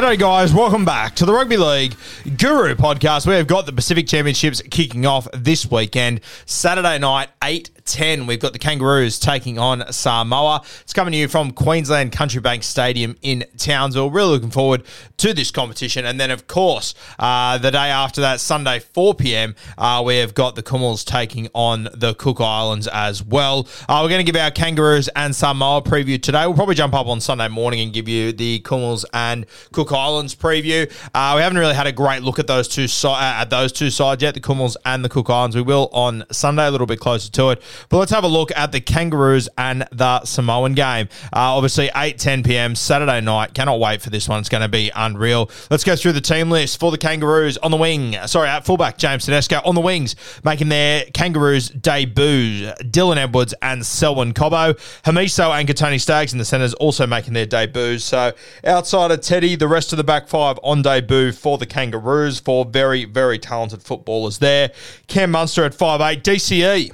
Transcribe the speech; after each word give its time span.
G'day, 0.00 0.18
guys. 0.18 0.54
Welcome 0.54 0.86
back 0.86 1.14
to 1.16 1.26
the 1.26 1.32
Rugby 1.34 1.58
League 1.58 1.94
Guru 2.38 2.74
podcast. 2.74 3.26
We 3.26 3.34
have 3.34 3.46
got 3.46 3.66
the 3.66 3.72
Pacific 3.72 4.06
Championships 4.06 4.62
kicking 4.62 5.04
off 5.04 5.28
this 5.34 5.70
weekend. 5.70 6.22
Saturday 6.46 6.98
night, 6.98 7.28
8 7.44 7.79
10. 7.90 8.26
We've 8.26 8.38
got 8.38 8.52
the 8.52 8.58
Kangaroos 8.58 9.18
taking 9.18 9.58
on 9.58 9.92
Samoa. 9.92 10.62
It's 10.82 10.92
coming 10.92 11.12
to 11.12 11.18
you 11.18 11.26
from 11.26 11.50
Queensland 11.50 12.12
Country 12.12 12.40
Bank 12.40 12.62
Stadium 12.62 13.16
in 13.20 13.44
Townsville. 13.58 14.10
Really 14.10 14.30
looking 14.30 14.50
forward 14.50 14.84
to 15.18 15.34
this 15.34 15.50
competition. 15.50 16.06
And 16.06 16.20
then, 16.20 16.30
of 16.30 16.46
course, 16.46 16.94
uh, 17.18 17.58
the 17.58 17.70
day 17.70 17.90
after 17.90 18.20
that, 18.20 18.40
Sunday, 18.40 18.78
4 18.78 19.14
p.m., 19.14 19.56
uh, 19.76 20.02
we 20.06 20.18
have 20.18 20.34
got 20.34 20.54
the 20.54 20.62
Kumuls 20.62 21.04
taking 21.04 21.48
on 21.52 21.88
the 21.92 22.14
Cook 22.14 22.40
Islands 22.40 22.86
as 22.86 23.24
well. 23.24 23.66
Uh, 23.88 24.00
we're 24.02 24.08
going 24.08 24.24
to 24.24 24.32
give 24.32 24.40
our 24.40 24.52
Kangaroos 24.52 25.08
and 25.08 25.34
Samoa 25.34 25.82
preview 25.82 26.22
today. 26.22 26.46
We'll 26.46 26.54
probably 26.54 26.76
jump 26.76 26.94
up 26.94 27.08
on 27.08 27.20
Sunday 27.20 27.48
morning 27.48 27.80
and 27.80 27.92
give 27.92 28.08
you 28.08 28.32
the 28.32 28.60
Kumuls 28.60 29.04
and 29.12 29.46
Cook 29.72 29.90
Islands 29.90 30.36
preview. 30.36 30.90
Uh, 31.12 31.32
we 31.36 31.42
haven't 31.42 31.58
really 31.58 31.74
had 31.74 31.88
a 31.88 31.92
great 31.92 32.22
look 32.22 32.38
at 32.38 32.46
those 32.46 32.68
two 32.68 32.86
uh, 33.08 33.16
at 33.16 33.50
those 33.50 33.72
two 33.72 33.90
sides 33.90 34.22
yet, 34.22 34.34
the 34.34 34.40
Kumuls 34.40 34.76
and 34.84 35.04
the 35.04 35.08
Cook 35.08 35.28
Islands. 35.28 35.56
We 35.56 35.62
will 35.62 35.88
on 35.92 36.24
Sunday, 36.30 36.66
a 36.66 36.70
little 36.70 36.86
bit 36.86 37.00
closer 37.00 37.30
to 37.32 37.50
it. 37.50 37.62
But 37.88 37.98
let's 37.98 38.12
have 38.12 38.24
a 38.24 38.28
look 38.28 38.50
at 38.56 38.72
the 38.72 38.80
Kangaroos 38.80 39.48
and 39.56 39.86
the 39.92 40.24
Samoan 40.24 40.74
game. 40.74 41.08
Uh, 41.24 41.56
obviously, 41.56 41.90
8 41.94 42.18
10 42.18 42.42
p.m. 42.42 42.74
Saturday 42.74 43.20
night. 43.20 43.54
Cannot 43.54 43.80
wait 43.80 44.02
for 44.02 44.10
this 44.10 44.28
one. 44.28 44.40
It's 44.40 44.48
going 44.48 44.62
to 44.62 44.68
be 44.68 44.90
unreal. 44.94 45.50
Let's 45.70 45.84
go 45.84 45.96
through 45.96 46.12
the 46.12 46.20
team 46.20 46.50
list 46.50 46.78
for 46.78 46.90
the 46.90 46.98
Kangaroos 46.98 47.56
on 47.58 47.70
the 47.70 47.76
wing. 47.76 48.16
Sorry, 48.26 48.48
at 48.48 48.64
fullback, 48.64 48.98
James 48.98 49.24
Tedesco. 49.24 49.60
On 49.64 49.74
the 49.74 49.80
wings, 49.80 50.16
making 50.44 50.68
their 50.68 51.04
Kangaroos 51.14 51.68
debut, 51.68 52.72
Dylan 52.82 53.16
Edwards 53.16 53.54
and 53.62 53.84
Selwyn 53.84 54.34
Cobbo. 54.34 54.74
Hamiso 55.04 55.58
and 55.58 55.68
Kotoni 55.68 56.00
Staggs 56.00 56.32
in 56.32 56.38
the 56.38 56.44
centres 56.44 56.74
also 56.74 57.06
making 57.06 57.34
their 57.34 57.46
debuts. 57.46 58.04
So 58.04 58.32
outside 58.64 59.10
of 59.10 59.20
Teddy, 59.20 59.56
the 59.56 59.68
rest 59.68 59.92
of 59.92 59.96
the 59.96 60.04
back 60.04 60.28
five 60.28 60.58
on 60.62 60.82
debut 60.82 61.32
for 61.32 61.58
the 61.58 61.66
Kangaroos. 61.66 62.40
Four 62.40 62.64
very, 62.64 63.04
very 63.04 63.38
talented 63.38 63.82
footballers 63.82 64.38
there. 64.38 64.72
Cam 65.06 65.30
Munster 65.30 65.64
at 65.64 65.72
5'8", 65.72 66.22
DCE 66.22 66.92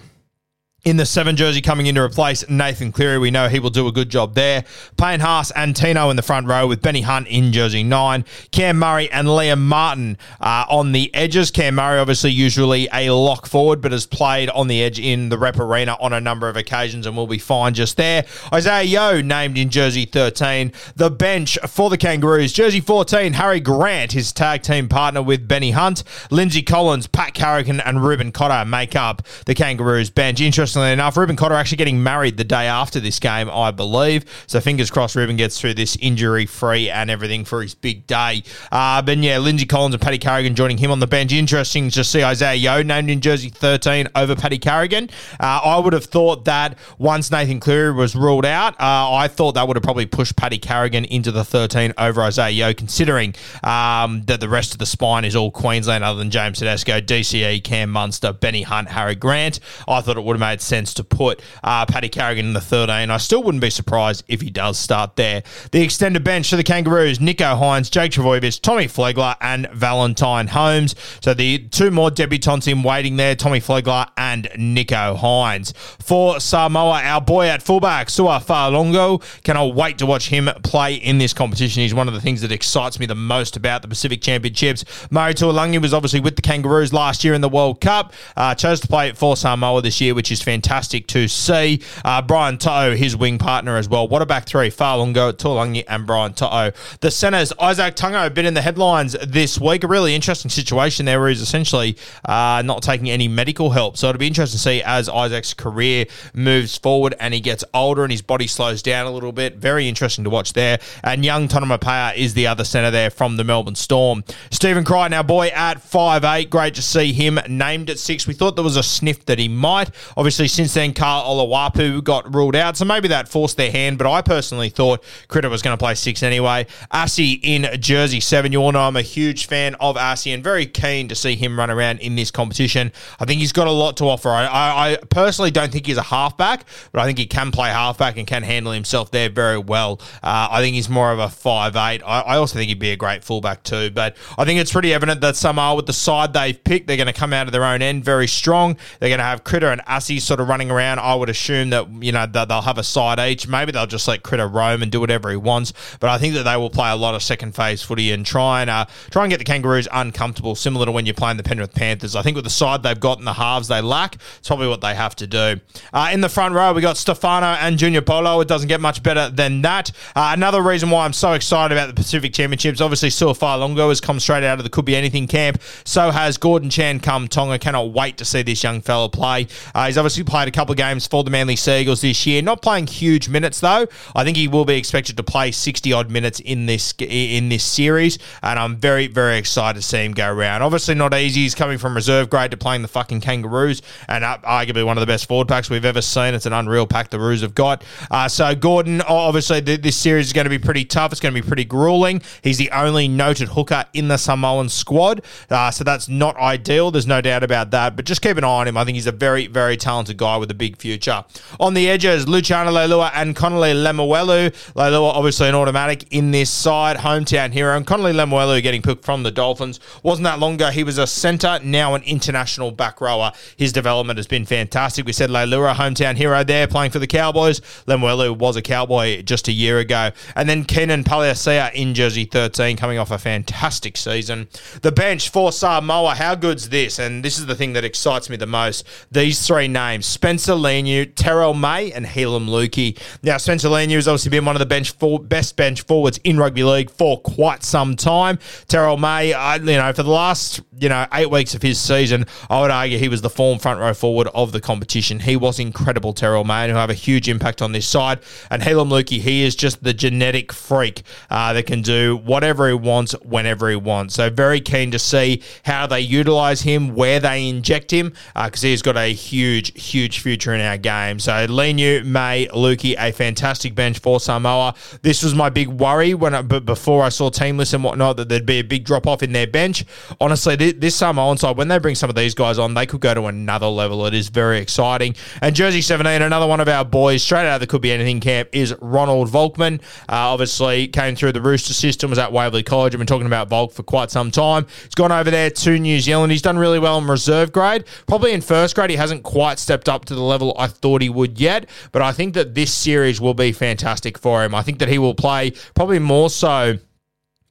in 0.86 0.97
the 0.97 1.04
seven 1.04 1.34
jersey 1.34 1.60
coming 1.60 1.86
in 1.86 1.97
to 1.97 2.00
replace 2.00 2.48
Nathan 2.48 2.92
Cleary. 2.92 3.19
We 3.19 3.32
know 3.32 3.48
he 3.48 3.58
will 3.58 3.70
do 3.70 3.88
a 3.88 3.92
good 3.92 4.08
job 4.08 4.34
there. 4.34 4.64
Payne 4.97 5.19
Haas 5.19 5.50
and 5.50 5.74
Tino 5.74 6.10
in 6.10 6.16
the 6.16 6.22
front 6.22 6.47
row 6.47 6.69
with 6.69 6.80
Benny 6.80 7.00
Hunt 7.00 7.26
in 7.26 7.52
jersey 7.52 7.82
nine. 7.82 8.24
Cam 8.52 8.78
Murray 8.78 9.10
and 9.10 9.26
Liam 9.26 9.58
Martin 9.58 10.16
uh, 10.41 10.64
on 10.69 10.92
the 10.92 11.12
edges. 11.12 11.50
Cam 11.50 11.75
Murray, 11.75 11.98
obviously, 11.98 12.30
usually 12.30 12.88
a 12.92 13.10
lock 13.10 13.46
forward, 13.46 13.80
but 13.82 13.91
has 13.91 14.06
played 14.06 14.48
on 14.50 14.69
the 14.69 14.80
edge 14.80 15.00
in 15.00 15.28
the 15.28 15.36
rep 15.36 15.58
arena 15.58 15.96
on 16.00 16.12
a 16.12 16.20
number 16.20 16.48
of 16.48 16.56
occasions 16.56 17.04
and 17.04 17.16
will 17.16 17.26
be 17.26 17.38
fine 17.38 17.75
just 17.75 17.96
there. 17.96 18.25
Isaiah 18.54 18.84
Yeo 18.84 19.22
named 19.22 19.58
in 19.58 19.70
jersey 19.70 20.04
13. 20.04 20.70
The 20.94 21.10
bench 21.10 21.58
for 21.66 21.91
the 21.91 21.98
Kangaroos. 21.98 22.52
Jersey 22.52 22.80
14, 22.80 23.32
Harry 23.32 23.58
Grant, 23.58 24.12
his 24.12 24.32
tag 24.32 24.62
team 24.62 24.88
partner 24.88 25.20
with 25.20 25.48
Benny 25.48 25.72
Hunt. 25.72 26.04
Lindsay 26.30 26.62
Collins, 26.62 27.08
Pat 27.08 27.34
Carrigan, 27.34 27.80
and 27.80 28.04
Reuben 28.04 28.30
Cotter 28.30 28.64
make 28.64 28.94
up 28.94 29.22
the 29.46 29.54
Kangaroos 29.56 30.10
bench. 30.10 30.41
Interestingly 30.76 30.92
enough, 30.92 31.16
Reuben 31.16 31.37
Cotter 31.37 31.54
actually 31.54 31.78
getting 31.78 32.03
married 32.03 32.37
the 32.37 32.44
day 32.44 32.66
after 32.66 33.00
this 33.00 33.19
game, 33.19 33.48
I 33.48 33.70
believe. 33.70 34.26
So 34.47 34.60
fingers 34.60 34.91
crossed 34.91 35.16
Reuben 35.16 35.37
gets 35.37 35.59
through 35.59 35.72
this 35.72 35.97
injury 36.03 36.44
free 36.44 36.91
and 36.91 37.10
everything 37.10 37.47
for 37.47 37.62
his 37.62 37.75
big 37.75 38.06
day. 38.06 38.42
Uh, 38.70 39.00
but 39.00 39.16
yeah, 39.16 39.38
Lindsay 39.38 39.64
Collins 39.64 39.94
and 39.94 40.03
Paddy 40.03 40.19
Carrigan 40.19 40.54
joining 40.54 40.76
him 40.76 40.91
on 40.91 41.00
the 41.00 41.06
bench. 41.06 41.32
Interesting 41.32 41.88
to 41.88 42.04
see 42.04 42.22
Isaiah 42.22 42.56
Yeo 42.56 42.82
named 42.82 43.09
in 43.09 43.22
jersey 43.22 43.48
13 43.48 44.09
over 44.14 44.37
Paddy 44.37 44.59
Carrigan. 44.59 45.09
Uh, 45.41 45.60
I 45.64 45.78
would 45.78 45.94
have 45.94 46.04
thought 46.04 46.44
that 46.44 46.76
once 46.98 47.31
Nathan 47.31 47.58
Cleary 47.58 47.93
was 47.93 48.14
ruled 48.14 48.44
out, 48.44 48.75
uh, 48.75 49.14
I 49.14 49.28
thought 49.28 49.53
that 49.53 49.66
would 49.66 49.78
have 49.78 49.82
probably 49.82 50.04
pushed 50.04 50.37
Paddy 50.37 50.58
Carrigan 50.58 51.06
into 51.06 51.32
the 51.32 51.43
13 51.43 51.94
over 51.97 52.20
Isaiah 52.20 52.50
Yeo, 52.50 52.75
considering 52.75 53.34
um, 53.64 54.25
that 54.26 54.41
the 54.41 54.48
rest 54.50 54.72
of 54.72 54.78
the 54.78 54.84
spine 54.84 55.25
is 55.25 55.34
all 55.34 55.50
Queensland 55.50 56.04
other 56.04 56.19
than 56.19 56.31
James 56.31 56.58
Tedesco, 56.58 57.00
DCE, 57.00 57.64
Cam 57.64 57.88
Munster, 57.88 58.34
Benny 58.34 58.60
Hunt, 58.60 58.91
Harry 58.91 59.14
Grant. 59.14 59.58
I 59.88 60.03
thought 60.03 60.19
it 60.19 60.25
would 60.25 60.34
have 60.34 60.41
made 60.41 60.60
sense 60.66 60.93
to 60.94 61.04
put 61.04 61.41
uh, 61.65 61.87
Paddy 61.87 62.09
Carrigan 62.09 62.47
in 62.47 62.53
the 62.53 62.60
13. 62.60 63.10
I 63.10 63.16
still 63.16 63.43
wouldn't 63.43 63.62
be 63.62 63.71
surprised 63.71 64.25
if 64.28 64.41
he 64.41 64.50
does 64.50 64.78
start 64.78 65.16
there. 65.16 65.43
The 65.72 65.82
extended 65.82 66.25
bench 66.25 66.50
for 66.50 66.56
the 66.56 66.65
Kangaroos, 66.65 67.19
Nicho 67.19 67.59
Hynes, 67.59 67.91
Jake 67.91 68.12
Trbojevic, 68.12 68.60
Tommy 68.60 68.87
Flegler, 68.87 69.37
and 69.41 69.69
Valentine 69.72 70.49
Holmes. 70.49 70.94
So 71.21 71.34
the 71.34 71.59
two 71.69 71.91
more 71.91 72.10
debutants 72.10 72.71
in 72.71 72.82
waiting 72.82 73.16
there, 73.16 73.34
Tommy 73.34 73.60
Flegler 73.60 74.09
and 74.16 74.49
Nicho 74.56 75.16
Hynes. 75.16 75.75
For 75.76 76.41
Samoa, 76.41 77.00
our 77.03 77.21
boy 77.21 77.47
at 77.47 77.62
fullback, 77.62 78.10
Sua 78.10 78.41
Fa'alogo. 78.41 79.22
Cannot 79.43 79.75
wait 79.75 79.99
to 79.99 80.06
watch 80.06 80.28
him 80.28 80.50
play 80.62 80.94
in 80.94 81.19
this 81.19 81.32
competition. 81.32 81.82
He's 81.82 81.94
one 81.94 82.09
of 82.09 82.15
the 82.15 82.21
things 82.21 82.43
that 82.43 82.53
excites 82.53 82.99
me 82.99 83.06
the 83.06 83.15
most 83.15 83.56
about 83.56 83.82
the 83.82 83.88
Pacific 83.88 84.21
Championships. 84.22 84.84
Murray 85.10 85.34
Taulagi 85.34 85.81
was 85.81 85.94
obviously 85.94 86.21
with 86.21 86.37
the 86.37 86.43
Kangaroos 86.43 86.93
last 86.93 87.25
year 87.25 87.34
in 87.34 87.41
the 87.41 87.49
World 87.49 87.81
Cup. 87.81 88.12
Uh, 88.37 88.55
chose 88.55 88.81
to 88.81 88.88
play 88.88 89.12
for 89.12 89.37
Samoa 89.37 89.82
this 89.82 90.00
year, 90.00 90.15
which 90.15 90.32
is 90.32 90.43
fantastic 90.46 91.08
to 91.08 91.26
see. 91.26 91.82
Uh, 92.04 92.22
Brian 92.22 92.56
To'o, 92.56 92.94
his 92.94 93.16
wing 93.16 93.36
partner 93.36 93.76
as 93.76 93.88
well. 93.88 94.06
What 94.06 94.22
a 94.22 94.26
back 94.26 94.46
three. 94.46 94.70
Fa'alogo, 94.70 95.32
Taulagi, 95.32 95.82
and 95.88 96.06
Brian 96.06 96.34
To'o. 96.34 96.70
The 97.00 97.10
centres, 97.10 97.52
Izack 97.58 97.96
Tago, 97.96 98.32
been 98.32 98.46
in 98.46 98.54
the 98.54 98.62
headlines 98.62 99.16
this 99.26 99.58
week. 99.60 99.82
A 99.82 99.88
really 99.88 100.14
interesting 100.14 100.48
situation 100.48 101.04
there 101.04 101.19
where 101.19 101.31
he's 101.31 101.40
essentially 101.40 101.96
uh, 102.25 102.62
not 102.64 102.84
taking 102.84 103.10
any 103.10 103.26
medical 103.26 103.70
help. 103.70 103.96
So 103.96 104.08
it'll 104.08 104.20
be 104.20 104.28
interesting 104.28 104.56
to 104.56 104.62
see 104.62 104.82
as 104.84 105.08
Izack's 105.08 105.52
career 105.52 106.06
moves 106.32 106.78
forward 106.78 107.16
and 107.19 107.34
he 107.34 107.40
gets 107.40 107.64
older 107.75 108.04
and 108.04 108.12
his 108.12 108.22
body 108.22 108.46
slows 108.46 108.82
down 108.82 109.06
a 109.06 109.10
little 109.10 109.32
bit. 109.32 109.56
Very 109.56 109.88
interesting 109.88 110.22
to 110.22 110.31
watch 110.31 110.52
there. 110.52 110.78
And 111.02 111.25
young 111.25 111.49
Tonumaipea 111.49 112.14
is 112.14 112.34
the 112.34 112.46
other 112.46 112.62
centre 112.62 112.92
there 112.92 113.10
from 113.10 113.37
the 113.37 113.42
Melbourne 113.42 113.75
Storm. 113.75 114.22
Stephen 114.52 114.84
Crichton, 114.84 115.12
our 115.12 115.25
boy 115.25 115.49
at 115.49 115.78
5'8. 115.78 116.50
Great 116.50 116.76
to 116.76 116.82
see 116.82 117.12
him 117.12 117.40
named 117.49 117.90
at 117.90 117.99
six. 117.99 118.28
We 118.28 118.34
thought 118.34 118.54
there 118.54 118.62
was 118.62 118.76
a 118.76 118.84
sniff 118.84 119.26
that 119.26 119.40
he 119.40 119.49
might. 119.49 119.90
Obviously, 120.16 120.36
obviously, 120.37 120.65
since 120.65 120.75
then, 120.75 120.93
Carl 120.93 121.25
Olawapu 121.25 122.05
got 122.05 122.35
ruled 122.35 122.56
out, 122.56 122.77
so 122.77 122.85
maybe 122.85 123.09
that 123.09 123.27
forced 123.27 123.56
their 123.56 123.71
hand. 123.71 123.97
But 123.97 124.11
I 124.11 124.21
personally 124.21 124.69
thought 124.69 125.03
Critter 125.29 125.49
was 125.49 125.62
going 125.62 125.73
to 125.73 125.83
play 125.83 125.94
six 125.94 126.23
anyway. 126.23 126.67
Asi 126.91 127.33
in 127.43 127.81
jersey 127.81 128.21
seven. 128.21 128.53
You 128.53 128.61
all 128.61 128.73
know 128.73 128.83
I'm 128.83 128.97
a 128.97 129.03
huge 129.03 129.47
fan 129.47 129.77
of 129.77 129.97
Asi 129.97 130.33
and 130.33 130.44
very 130.44 130.67
keen 130.67 131.09
to 131.09 131.15
see 131.15 131.37
him 131.37 131.59
run 131.59 131.71
around 131.71 132.00
in 132.00 132.17
this 132.17 132.31
competition. 132.31 132.93
I 133.19 133.25
think 133.25 133.41
he's 133.41 133.53
got 133.53 133.67
a 133.67 133.71
lot 133.73 133.97
to 133.99 134.05
offer. 134.05 134.29
I, 134.29 134.44
I, 134.44 134.93
I 134.93 134.97
personally 135.09 135.50
don't 135.50 135.73
think 135.73 135.87
he's 135.87 135.97
a 135.97 136.03
halfback, 136.03 136.67
but 136.93 137.00
I 137.00 137.06
think 137.06 137.17
he 137.17 137.27
can 137.27 137.50
play 137.50 137.71
halfback 137.71 138.19
and 138.19 138.27
can 138.27 138.43
handle 138.43 138.73
himself 138.73 139.11
there 139.11 139.31
very 139.31 139.59
well. 139.59 140.00
Uh, 140.23 140.49
I 140.50 140.61
think 140.61 140.75
he's 140.75 140.91
more 140.91 141.12
of 141.12 141.19
a 141.19 141.31
five 141.31 141.77
eight. 141.77 142.03
I, 142.05 142.21
I 142.21 142.37
also 142.37 142.59
think 142.59 142.69
he'd 142.69 142.79
be 142.79 142.91
a 142.91 142.97
great 142.97 143.25
fullback 143.25 143.62
too. 143.62 143.91
But 143.91 144.19
I 144.37 144.44
think 144.44 144.61
it's 144.61 144.73
pretty 144.73 144.93
evident 144.93 145.23
that 145.23 145.37
Samoa, 145.37 145.77
with 145.77 145.87
the 145.87 145.94
side 145.94 146.35
they've 146.35 146.62
picked, 146.62 146.88
they're 146.88 146.99
going 146.99 147.06
to 147.06 147.15
come 147.15 147.33
out 147.33 147.47
of 147.47 147.53
their 147.53 147.65
own 147.65 147.81
end 147.81 148.05
very 148.05 148.27
strong. 148.27 148.77
They're 149.00 149.09
going 149.09 149.19
to 149.19 149.25
have 149.25 149.43
Critter 149.43 149.69
and 149.69 149.81
Asi 149.87 150.21
sort 150.26 150.40
of 150.40 150.49
running 150.49 150.70
around. 150.70 150.99
I 150.99 151.14
would 151.14 151.31
assume 151.31 151.70
that 151.70 151.88
you 152.02 152.12
know 152.12 152.26
they'll 152.26 152.62
have 152.62 152.78
a 152.78 152.84
side 152.84 153.19
each. 153.19 153.49
Maybe 153.49 153.73
they'll 153.73 153.87
just 153.87 154.08
let 154.08 154.23
Critter 154.23 154.49
roam 154.49 154.82
and 154.82 154.90
do 154.90 155.00
whatever 155.00 155.31
he 155.31 155.37
wants. 155.37 155.73
But 156.00 156.11
I 156.11 156.19
think 156.19 156.34
that 156.34 156.43
they 156.43 156.56
will 156.56 156.70
play 156.70 156.90
a 156.90 156.96
lot 156.96 157.14
of 157.14 157.23
second 157.23 157.55
phase 157.55 157.82
footy 157.82 158.12
and 158.12 158.26
try 158.26 158.61
and 158.61 158.70
uh, 158.70 158.87
try 159.11 159.25
and 159.25 159.31
get 159.31 159.38
the 159.38 159.44
Kangaroos 159.44 159.88
uncomfortable, 159.93 160.55
similar 160.55 160.87
to 160.87 160.93
when 160.93 161.06
you're 161.06 161.14
playing 161.14 161.37
the 161.37 161.43
Penrith 161.43 161.75
Panthers. 161.75 162.17
I 162.17 162.23
think 162.23 162.34
with 162.34 162.44
the 162.44 162.50
side 162.50 162.82
they've 162.82 162.99
got 162.99 163.19
and 163.19 163.26
the 163.26 163.32
halves 163.32 163.69
they 163.69 163.81
lack, 163.81 164.17
it's 164.38 164.49
probably 164.49 164.69
what 164.69 164.81
they 164.81 164.94
have 164.94 165.17
to 165.17 165.26
do. 165.26 165.61
Uh, 165.93 166.11
in 166.12 166.20
the 166.20 166.28
front 166.28 166.55
row, 166.55 166.73
we 166.73 166.81
got 166.82 166.96
Stefano 166.96 167.46
and 167.46 167.78
Junior 167.78 168.02
Paulo. 168.02 168.40
It 168.40 168.49
doesn't 168.49 168.69
get 168.69 168.81
much 168.81 169.02
better 169.02 169.31
than 169.31 169.62
that. 169.62 169.90
Uh, 170.14 170.31
another 170.32 170.62
reason 170.62 170.90
why 170.90 171.05
I'm 171.05 171.12
so 171.12 171.32
excited 171.32 171.76
about 171.76 171.87
the 171.88 171.94
Pacific 171.94 172.32
Championships, 172.32 172.81
obviously, 172.81 173.11
Sua 173.11 173.32
Fa'alogo 173.32 173.88
has 173.88 174.00
come 174.00 174.20
straight 174.20 174.44
out 174.44 174.58
of 174.58 174.64
the 174.64 174.70
Could 174.70 174.84
Be 174.84 174.96
Anything 174.96 175.26
camp. 175.26 175.61
So 175.84 176.11
has 176.11 176.37
Gordon 176.37 176.70
Chan 176.70 177.00
Kum 177.00 177.28
Tong. 177.28 177.56
Cannot 177.58 177.93
wait 177.93 178.17
to 178.19 178.25
see 178.25 178.43
this 178.43 178.62
young 178.62 178.81
fella 178.81 179.08
play. 179.08 179.46
Uh, 179.75 179.87
he's 179.87 179.99
obviously 179.99 180.15
played 180.24 180.48
a 180.48 180.50
couple 180.50 180.72
of 180.72 180.76
games 180.76 181.06
for 181.06 181.24
the 181.24 181.30
Manly 181.30 181.56
Seagulls 181.56 182.00
this 182.00 182.26
year. 182.26 182.42
Not 182.42 182.62
playing 182.62 182.86
huge 182.86 183.28
minutes 183.28 183.60
though. 183.60 183.86
I 184.14 184.24
think 184.24 184.36
he 184.36 184.48
will 184.48 184.64
be 184.64 184.76
expected 184.76 185.16
to 185.16 185.22
play 185.22 185.50
60 185.50 185.92
odd 185.92 186.10
minutes 186.10 186.40
in 186.40 186.66
this 186.66 186.94
in 186.98 187.48
this 187.48 187.64
series, 187.64 188.18
and 188.42 188.58
I'm 188.58 188.76
very 188.76 189.06
very 189.06 189.38
excited 189.38 189.80
to 189.80 189.86
see 189.86 190.04
him 190.04 190.12
go 190.12 190.30
around. 190.30 190.62
Obviously 190.62 190.94
not 190.94 191.14
easy. 191.14 191.42
He's 191.42 191.54
coming 191.54 191.78
from 191.78 191.94
reserve 191.94 192.30
grade 192.30 192.50
to 192.52 192.56
playing 192.56 192.82
the 192.82 192.88
fucking 192.88 193.20
Kangaroos, 193.20 193.82
and 194.08 194.24
arguably 194.24 194.84
one 194.84 194.96
of 194.96 195.00
the 195.00 195.06
best 195.06 195.26
forward 195.26 195.48
packs 195.48 195.68
we've 195.68 195.84
ever 195.84 196.02
seen. 196.02 196.34
It's 196.34 196.46
an 196.46 196.52
unreal 196.52 196.86
pack 196.86 197.10
the 197.10 197.18
Roos 197.18 197.40
have 197.40 197.54
got. 197.54 197.84
Uh, 198.10 198.28
so 198.28 198.54
Gordon, 198.54 199.00
obviously 199.02 199.60
this 199.60 199.96
series 199.96 200.26
is 200.26 200.32
going 200.32 200.44
to 200.44 200.50
be 200.50 200.58
pretty 200.58 200.84
tough. 200.84 201.12
It's 201.12 201.20
going 201.20 201.34
to 201.34 201.40
be 201.40 201.46
pretty 201.46 201.64
grueling. 201.64 202.22
He's 202.42 202.58
the 202.58 202.70
only 202.70 203.08
noted 203.08 203.48
hooker 203.48 203.84
in 203.92 204.08
the 204.08 204.16
Samoan 204.16 204.68
squad, 204.68 205.22
uh, 205.50 205.70
so 205.70 205.84
that's 205.84 206.08
not 206.08 206.36
ideal. 206.36 206.90
There's 206.90 207.06
no 207.06 207.20
doubt 207.20 207.42
about 207.42 207.70
that. 207.72 207.96
But 207.96 208.04
just 208.04 208.22
keep 208.22 208.36
an 208.36 208.44
eye 208.44 208.48
on 208.48 208.68
him. 208.68 208.76
I 208.76 208.84
think 208.84 208.94
he's 208.94 209.06
a 209.06 209.12
very 209.12 209.46
very 209.46 209.76
talented 209.76 210.06
guy 210.14 210.37
with 210.37 210.50
a 210.50 210.55
big 210.55 210.76
future. 210.79 211.25
On 211.61 211.75
the 211.75 211.88
edges, 211.88 212.29
Luciano 212.29 212.70
Leilua 212.70 213.11
and 213.14 213.35
Connelly 213.35 213.73
Lemuelu. 213.73 214.50
Leilua 214.75 215.12
obviously 215.14 215.49
an 215.49 215.55
automatic 215.55 216.05
in 216.12 216.31
this 216.31 216.50
side, 216.50 216.99
hometown 216.99 217.53
hero, 217.53 217.76
and 217.76 217.87
Connelly 217.87 218.12
Lemuelu 218.12 218.62
getting 218.62 218.82
picked 218.82 219.05
from 219.05 219.23
the 219.23 219.31
Dolphins. 219.31 219.81
Wasn't 220.03 220.25
that 220.25 220.38
long 220.38 220.55
ago? 220.55 220.70
He 220.70 220.85
was 220.85 220.99
a 220.99 221.06
centre, 221.06 221.58
now 221.62 221.94
an 221.94 222.03
international 222.03 222.70
back 222.70 223.00
rower. 223.00 223.32
His 223.56 223.73
development 223.73 224.19
has 224.19 224.26
been 224.26 224.44
fantastic. 224.44 225.06
We 225.06 225.12
said 225.12 225.31
Leilua, 225.31 225.75
hometown 225.75 226.17
hero 226.17 226.44
there, 226.44 226.67
playing 226.67 226.91
for 226.91 226.99
the 226.99 227.06
Cowboys. 227.06 227.61
Lemuelu 227.87 228.37
was 228.37 228.56
a 228.56 228.62
Cowboy 228.62 229.23
just 229.23 229.49
a 229.49 229.52
year 229.52 229.79
ago. 229.79 230.11
And 230.35 230.49
then 230.49 230.64
Keenan 230.64 231.05
Palasia 231.05 231.73
in 231.73 231.94
jersey 231.94 232.25
13, 232.25 232.76
coming 232.76 232.99
off 232.99 233.11
a 233.11 233.19
fantastic 233.19 233.97
season. 233.97 234.49
The 234.82 234.93
bench 234.93 235.31
for 235.31 235.52
Samoa, 235.52 236.14
how 236.14 236.35
good's 236.35 236.69
this? 236.69 236.99
And 236.99 237.25
this 237.25 237.38
is 237.38 237.47
the 237.47 237.55
thing 237.55 237.73
that 237.73 237.85
excites 237.85 238.29
me 238.29 238.37
the 238.37 238.47
most. 238.47 238.87
These 239.11 239.47
three 239.47 239.69
names, 239.69 239.95
Spencer 240.02 240.52
Leniu, 240.52 241.10
Terrell 241.14 241.54
May, 241.54 241.93
and 241.93 242.06
Heilum 242.06 242.48
Luki. 242.48 242.98
Now, 243.22 243.37
Spencer 243.38 243.69
Leniu 243.69 243.94
has 243.94 244.08
obviously 244.08 244.31
been 244.31 244.44
one 244.44 244.56
of 244.56 244.60
the 244.60 244.66
bench 244.66 244.93
for, 244.93 245.19
best 245.19 245.56
bench 245.56 245.82
forwards 245.82 246.19
in 246.25 246.38
rugby 246.38 246.64
league 246.64 246.90
for 246.90 247.20
quite 247.20 247.62
some 247.62 247.96
time. 247.96 248.38
Terrell 248.69 248.96
May, 248.96 249.32
I, 249.32 249.56
you 249.56 249.64
know, 249.64 249.93
for 249.93 250.02
the 250.02 250.10
last 250.10 250.60
you 250.78 250.88
know 250.88 251.06
eight 251.12 251.31
weeks 251.31 251.54
of 251.54 251.62
his 251.62 251.81
season, 251.81 252.26
I 252.50 252.60
would 252.60 252.70
argue 252.70 252.98
he 252.98 253.08
was 253.08 253.22
the 253.22 253.31
form 253.31 253.58
front 253.58 253.81
row 253.81 253.94
forward 253.94 254.28
of 254.34 254.52
the 254.52 254.60
competition. 254.60 255.20
He 255.20 255.37
was 255.37 255.58
incredible, 255.58 256.12
Terrell 256.12 256.44
May, 256.44 256.69
who 256.69 256.75
have 256.75 256.90
a 256.90 256.94
huge 256.94 257.28
impact 257.28 257.62
on 257.62 257.72
this 257.72 257.87
side. 257.87 258.20
And 258.50 258.62
Heilum 258.62 258.88
Luki, 258.88 259.20
he 259.20 259.44
is 259.44 259.56
just 259.56 259.82
the 259.82 259.94
genetic 259.94 260.52
freak 260.52 261.02
uh, 261.31 261.52
that 261.52 261.66
can 261.66 261.82
do 261.82 262.16
whatever 262.16 262.69
he 262.69 262.75
wants 262.75 263.12
whenever 263.22 263.70
he 263.70 263.76
wants. 263.76 264.14
So 264.14 264.31
very 264.31 264.60
keen 264.60 264.90
to 264.90 264.99
see 264.99 265.42
how 265.64 265.87
they 265.87 266.00
utilize 266.00 266.62
him, 266.62 266.94
where 266.94 267.20
they 267.20 267.49
inject 267.49 267.90
him, 267.90 268.12
because 268.34 268.64
uh, 268.64 268.69
he's 268.69 268.82
got 268.82 268.96
a 268.96 269.12
huge, 269.12 269.72
huge 269.87 270.21
future 270.21 270.55
in 270.55 270.61
our 270.61 270.77
game. 270.77 271.19
So 271.19 271.33
Leniu, 271.47 272.05
May, 272.05 272.47
Luki, 272.49 272.94
a 272.99 273.12
fantastic 273.12 273.75
bench 273.75 273.99
for 273.99 274.21
Samoa. 274.21 274.75
This 275.03 275.23
was 275.23 275.35
my 275.35 275.50
big 275.50 275.69
worry 275.69 276.15
when, 276.15 276.35
I, 276.35 276.43
but 276.43 276.65
before 276.65 277.03
I 277.03 277.09
saw 277.09 277.31
team 277.31 277.56
list 277.56 277.75
and 277.75 277.85
whatnot, 277.85 278.17
that 278.17 278.29
there'd 278.29 278.47
be 278.47 278.59
a 278.59 278.62
big 278.62 278.85
drop 278.85 279.06
off 279.06 279.23
in 279.23 279.33
their 279.33 279.47
bench. 279.47 279.85
Honestly, 280.21 280.56
this, 280.56 280.75
this 280.77 280.94
Samoan 280.97 281.37
side, 281.37 281.56
when 281.56 281.69
they 281.69 281.79
bring 281.79 281.94
some 281.94 282.11
of 282.11 282.17
these 282.17 282.35
guys 282.35 282.59
on, 282.59 282.75
they 282.75 282.87
could 282.87 283.00
go 283.00 283.15
to 283.15 283.27
another 283.27 283.67
level. 283.67 284.06
It 284.06 284.15
is 284.15 284.29
very 284.29 284.59
exciting. 284.59 285.15
And 285.41 285.55
Jersey 285.55 285.81
17, 285.81 286.23
another 286.23 286.47
one 286.47 286.61
of 286.61 286.69
our 286.69 286.85
boys 286.85 287.23
straight 287.23 287.47
out 287.47 287.56
of 287.56 287.61
the 287.61 287.67
Could 287.67 287.83
Be 287.83 287.93
Anything 287.93 288.21
camp 288.21 288.49
is 288.53 288.75
Ronald 288.81 289.29
Volkman. 289.31 289.81
Uh, 290.09 290.33
obviously, 290.33 290.88
came 290.88 291.15
through 291.15 291.33
the 291.33 291.41
Rooster 291.41 291.75
system, 291.75 292.11
was 292.11 292.19
at 292.19 292.33
Waverley 292.33 292.62
College. 292.62 292.94
I've 292.94 292.99
been 292.99 293.06
talking 293.06 293.27
about 293.27 293.49
Volk 293.49 293.73
for 293.73 293.83
quite 293.83 294.11
some 294.11 294.31
time. 294.31 294.67
He's 294.83 294.94
gone 294.94 295.12
over 295.12 295.31
there 295.31 295.50
to 295.50 295.79
New 295.79 296.00
Zealand. 296.00 296.33
He's 296.33 296.43
done 296.43 296.59
really 296.59 296.79
well 296.79 296.99
in 296.99 297.06
reserve 297.06 297.53
grade. 297.53 297.85
Probably 298.06 298.33
in 298.33 298.41
first 298.41 298.75
grade, 298.75 298.91
he 298.91 298.97
hasn't 298.97 299.23
quite 299.23 299.59
stepped 299.59 299.75
up 299.84 300.05
to 300.06 300.14
the 300.14 300.23
level 300.23 300.55
I 300.58 300.67
thought 300.67 301.02
he 301.02 301.08
would 301.08 301.38
yet. 301.38 301.69
But 301.93 302.02
I 302.02 302.12
think 302.12 302.34
that 302.34 302.55
this 302.55 302.73
series 302.73 303.20
will 303.20 303.34
be 303.34 303.52
fantastic 303.52 304.19
for 304.19 304.44
him. 304.44 304.55
I 304.55 304.62
think 304.62 304.78
that 304.78 304.88
he 304.88 304.99
will 304.99 305.14
play 305.14 305.52
probably 305.75 305.99
more 305.99 306.31
so 306.31 306.78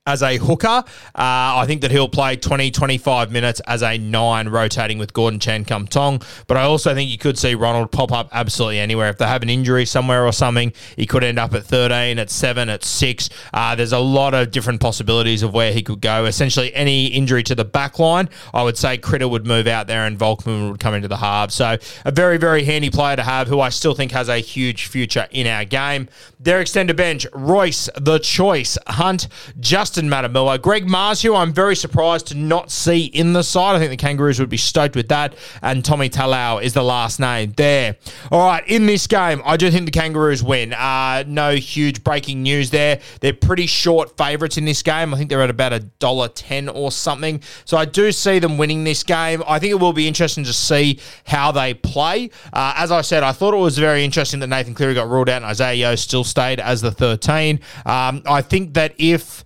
as 0.07 0.21
a 0.21 0.37
hooker. 0.37 0.67
Uh, 0.67 0.83
I 1.15 1.63
think 1.65 1.81
that 1.81 1.89
he'll 1.89 2.07
play 2.07 2.35
20, 2.35 2.69
25 2.69 3.31
minutes 3.31 3.59
as 3.61 3.81
a 3.81 3.97
nine, 3.97 4.49
rotating 4.49 4.99
with 4.99 5.13
Gordon 5.13 5.39
Chan 5.39 5.65
Kum 5.65 5.87
Tong. 5.87 6.21
But 6.45 6.57
I 6.57 6.61
also 6.61 6.93
think 6.93 7.09
you 7.09 7.17
could 7.17 7.39
see 7.39 7.55
Ronald 7.55 7.91
pop 7.91 8.11
up 8.11 8.29
absolutely 8.31 8.79
anywhere. 8.79 9.09
If 9.09 9.17
they 9.17 9.25
have 9.25 9.41
an 9.41 9.49
injury 9.49 9.83
somewhere 9.83 10.23
or 10.23 10.31
something, 10.31 10.73
he 10.95 11.07
could 11.07 11.23
end 11.23 11.39
up 11.39 11.55
at 11.55 11.63
13, 11.63 12.19
at 12.19 12.29
7, 12.29 12.69
at 12.69 12.83
6. 12.83 13.29
Uh, 13.51 13.73
there's 13.73 13.93
a 13.93 13.99
lot 13.99 14.35
of 14.35 14.51
different 14.51 14.79
possibilities 14.79 15.41
of 15.41 15.55
where 15.55 15.71
he 15.73 15.81
could 15.81 16.01
go. 16.01 16.25
Essentially, 16.25 16.71
any 16.75 17.07
injury 17.07 17.41
to 17.41 17.55
the 17.55 17.65
back 17.65 17.97
line, 17.97 18.29
I 18.53 18.61
would 18.61 18.77
say 18.77 18.99
Critter 18.99 19.27
would 19.27 19.47
move 19.47 19.65
out 19.65 19.87
there 19.87 20.05
and 20.05 20.19
Volkman 20.19 20.69
would 20.69 20.79
come 20.79 20.93
into 20.93 21.07
the 21.07 21.17
half. 21.17 21.49
So 21.49 21.77
a 22.05 22.11
very, 22.11 22.37
very 22.37 22.63
handy 22.63 22.91
player 22.91 23.15
to 23.15 23.23
have 23.23 23.47
who 23.47 23.59
I 23.59 23.69
still 23.69 23.95
think 23.95 24.11
has 24.11 24.29
a 24.29 24.37
huge 24.37 24.85
future 24.85 25.27
in 25.31 25.47
our 25.47 25.65
game. 25.65 26.09
Their 26.39 26.61
extended 26.61 26.95
bench, 26.95 27.25
Royce, 27.33 27.89
The 27.99 28.19
Choice, 28.19 28.77
Hunt, 28.85 29.29
Justin 29.59 29.94
Matamua. 30.03 30.61
Greg 30.61 30.85
Marzhew, 30.87 31.29
who 31.29 31.35
I'm 31.35 31.53
very 31.53 31.75
surprised 31.75 32.27
to 32.27 32.35
not 32.35 32.71
see 32.71 33.05
in 33.05 33.33
the 33.33 33.43
side. 33.43 33.75
I 33.75 33.79
think 33.79 33.91
the 33.91 33.97
Kangaroos 33.97 34.39
would 34.39 34.49
be 34.49 34.57
stoked 34.57 34.95
with 34.95 35.07
that. 35.09 35.35
And 35.61 35.83
Tommy 35.83 36.09
Talau 36.09 36.61
is 36.61 36.73
the 36.73 36.83
last 36.83 37.19
name 37.19 37.53
there. 37.57 37.97
All 38.31 38.45
right, 38.45 38.67
in 38.67 38.85
this 38.85 39.07
game, 39.07 39.41
I 39.45 39.57
do 39.57 39.71
think 39.71 39.85
the 39.85 39.91
Kangaroos 39.91 40.43
win. 40.43 40.73
Uh, 40.73 41.23
no 41.27 41.55
huge 41.55 42.03
breaking 42.03 42.43
news 42.43 42.69
there. 42.69 42.99
They're 43.21 43.33
pretty 43.33 43.67
short 43.67 44.17
favourites 44.17 44.57
in 44.57 44.65
this 44.65 44.81
game. 44.83 45.13
I 45.13 45.17
think 45.17 45.29
they're 45.29 45.41
at 45.41 45.49
about 45.49 45.73
a 45.73 45.79
dollar 45.79 46.27
ten 46.27 46.69
or 46.69 46.91
something. 46.91 47.41
So 47.65 47.77
I 47.77 47.85
do 47.85 48.11
see 48.11 48.39
them 48.39 48.57
winning 48.57 48.83
this 48.83 49.03
game. 49.03 49.43
I 49.47 49.59
think 49.59 49.71
it 49.71 49.79
will 49.79 49.93
be 49.93 50.07
interesting 50.07 50.43
to 50.45 50.53
see 50.53 50.99
how 51.25 51.51
they 51.51 51.73
play. 51.73 52.29
Uh, 52.53 52.73
as 52.77 52.91
I 52.91 53.01
said, 53.01 53.23
I 53.23 53.31
thought 53.31 53.53
it 53.53 53.57
was 53.57 53.77
very 53.77 54.03
interesting 54.03 54.39
that 54.41 54.47
Nathan 54.47 54.73
Cleary 54.73 54.93
got 54.93 55.09
ruled 55.09 55.29
out 55.29 55.37
and 55.37 55.45
Isaiah 55.45 55.73
Yeo 55.73 55.95
still 55.95 56.23
stayed 56.23 56.59
as 56.59 56.81
the 56.81 56.91
13. 56.91 57.59
Um, 57.85 58.21
I 58.25 58.41
think 58.41 58.73
that 58.73 58.93
if 58.97 59.43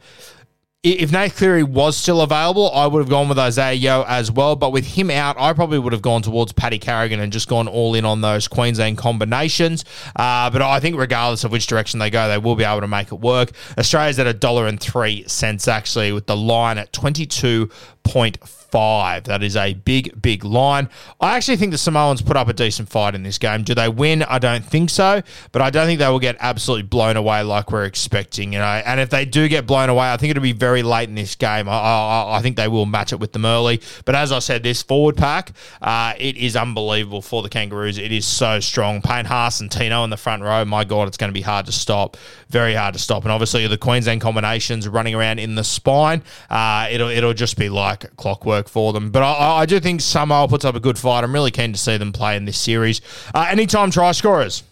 if 0.81 1.11
Nate 1.11 1.35
Cleary 1.35 1.63
was 1.63 1.97
still 1.97 2.21
available, 2.21 2.71
I 2.71 2.87
would 2.87 2.99
have 2.99 3.09
gone 3.09 3.27
with 3.27 3.37
Isaiah 3.37 3.73
Yeo 3.73 4.05
as 4.07 4.31
well. 4.31 4.55
But 4.55 4.71
with 4.71 4.85
him 4.85 5.11
out, 5.11 5.35
I 5.37 5.51
probably 5.51 5.77
would 5.77 5.91
have 5.91 6.01
gone 6.01 6.21
towards 6.21 6.53
Paddy 6.53 6.79
Carrigan 6.79 7.19
and 7.19 7.33
just 7.33 7.49
gone 7.49 7.67
all 7.67 7.95
in 7.95 8.05
on 8.05 8.21
those 8.21 8.47
Queensland 8.47 8.97
combinations. 8.97 9.83
Uh, 10.15 10.49
but 10.49 10.61
I 10.61 10.79
think 10.79 10.97
regardless 10.97 11.43
of 11.43 11.51
which 11.51 11.67
direction 11.67 11.99
they 11.99 12.09
go, 12.09 12.29
they 12.29 12.37
will 12.37 12.55
be 12.55 12.63
able 12.63 12.79
to 12.79 12.87
make 12.87 13.11
it 13.11 13.19
work. 13.19 13.51
Australia's 13.77 14.19
at 14.19 14.27
a 14.27 14.33
dollar 14.33 14.67
and 14.67 14.79
three 14.79 15.25
cents 15.27 15.67
actually, 15.67 16.13
with 16.13 16.27
the 16.27 16.37
line 16.37 16.77
at 16.77 16.93
twenty 16.93 17.25
two 17.25 17.69
point 18.03 18.37
five. 18.71 19.25
That 19.25 19.43
is 19.43 19.55
a 19.55 19.73
big, 19.73 20.21
big 20.21 20.43
line. 20.43 20.89
I 21.19 21.35
actually 21.35 21.57
think 21.57 21.71
the 21.71 21.77
Samoans 21.77 22.21
put 22.21 22.37
up 22.37 22.47
a 22.47 22.53
decent 22.53 22.89
fight 22.89 23.15
in 23.15 23.23
this 23.23 23.37
game. 23.37 23.63
Do 23.63 23.75
they 23.75 23.89
win? 23.89 24.23
I 24.23 24.39
don't 24.39 24.63
think 24.63 24.89
so, 24.89 25.21
but 25.51 25.61
I 25.61 25.69
don't 25.69 25.85
think 25.85 25.99
they 25.99 26.07
will 26.07 26.19
get 26.19 26.37
absolutely 26.39 26.83
blown 26.83 27.17
away 27.17 27.43
like 27.43 27.71
we're 27.71 27.85
expecting. 27.85 28.53
You 28.53 28.59
know, 28.59 28.65
and 28.65 28.99
if 28.99 29.09
they 29.09 29.25
do 29.25 29.47
get 29.47 29.65
blown 29.65 29.89
away, 29.89 30.11
I 30.11 30.17
think 30.17 30.31
it'll 30.31 30.43
be 30.43 30.51
very 30.51 30.83
late 30.83 31.09
in 31.09 31.15
this 31.15 31.35
game. 31.35 31.69
I, 31.69 31.73
I, 31.73 32.37
I 32.37 32.41
think 32.41 32.57
they 32.57 32.67
will 32.67 32.85
match 32.85 33.13
it 33.13 33.19
with 33.19 33.33
them 33.33 33.45
early. 33.45 33.81
But 34.05 34.15
as 34.15 34.31
I 34.31 34.39
said, 34.39 34.63
this 34.63 34.83
forward 34.83 35.17
pack, 35.17 35.53
uh, 35.81 36.13
it 36.17 36.37
is 36.37 36.55
unbelievable 36.55 37.21
for 37.21 37.41
the 37.43 37.49
Kangaroos. 37.49 37.97
It 37.97 38.11
is 38.11 38.25
so 38.25 38.59
strong. 38.59 39.01
Payne 39.01 39.25
Haas 39.25 39.61
and 39.61 39.71
Tino 39.71 40.03
in 40.03 40.09
the 40.09 40.17
front 40.17 40.43
row. 40.43 40.65
My 40.65 40.83
God, 40.83 41.07
it's 41.07 41.17
going 41.17 41.29
to 41.29 41.33
be 41.33 41.41
hard 41.41 41.65
to 41.67 41.71
stop. 41.71 42.17
Very 42.49 42.73
hard 42.73 42.93
to 42.93 42.99
stop. 42.99 43.23
And 43.23 43.31
obviously 43.31 43.65
the 43.67 43.77
Queensland 43.77 44.21
combinations 44.21 44.87
running 44.87 45.15
around 45.15 45.39
in 45.39 45.55
the 45.55 45.63
spine. 45.63 46.23
Uh, 46.49 46.87
it'll 46.91 47.09
it'll 47.09 47.33
just 47.33 47.57
be 47.57 47.69
like 47.69 48.15
clockwork 48.17 48.58
work 48.59 48.69
for 48.69 48.93
them. 48.93 49.09
But 49.09 49.23
I, 49.23 49.61
I 49.61 49.65
do 49.65 49.79
think 49.79 50.01
Samoa 50.01 50.47
puts 50.47 50.65
up 50.65 50.75
a 50.75 50.79
good 50.79 50.97
fight. 50.97 51.23
I'm 51.23 51.33
really 51.33 51.51
keen 51.51 51.71
to 51.71 51.79
see 51.79 51.97
them 51.97 52.11
play 52.11 52.35
in 52.35 52.45
this 52.45 52.57
series. 52.57 53.01
Uh, 53.33 53.47
anytime 53.49 53.91
try 53.91 54.11
scorers. 54.11 54.63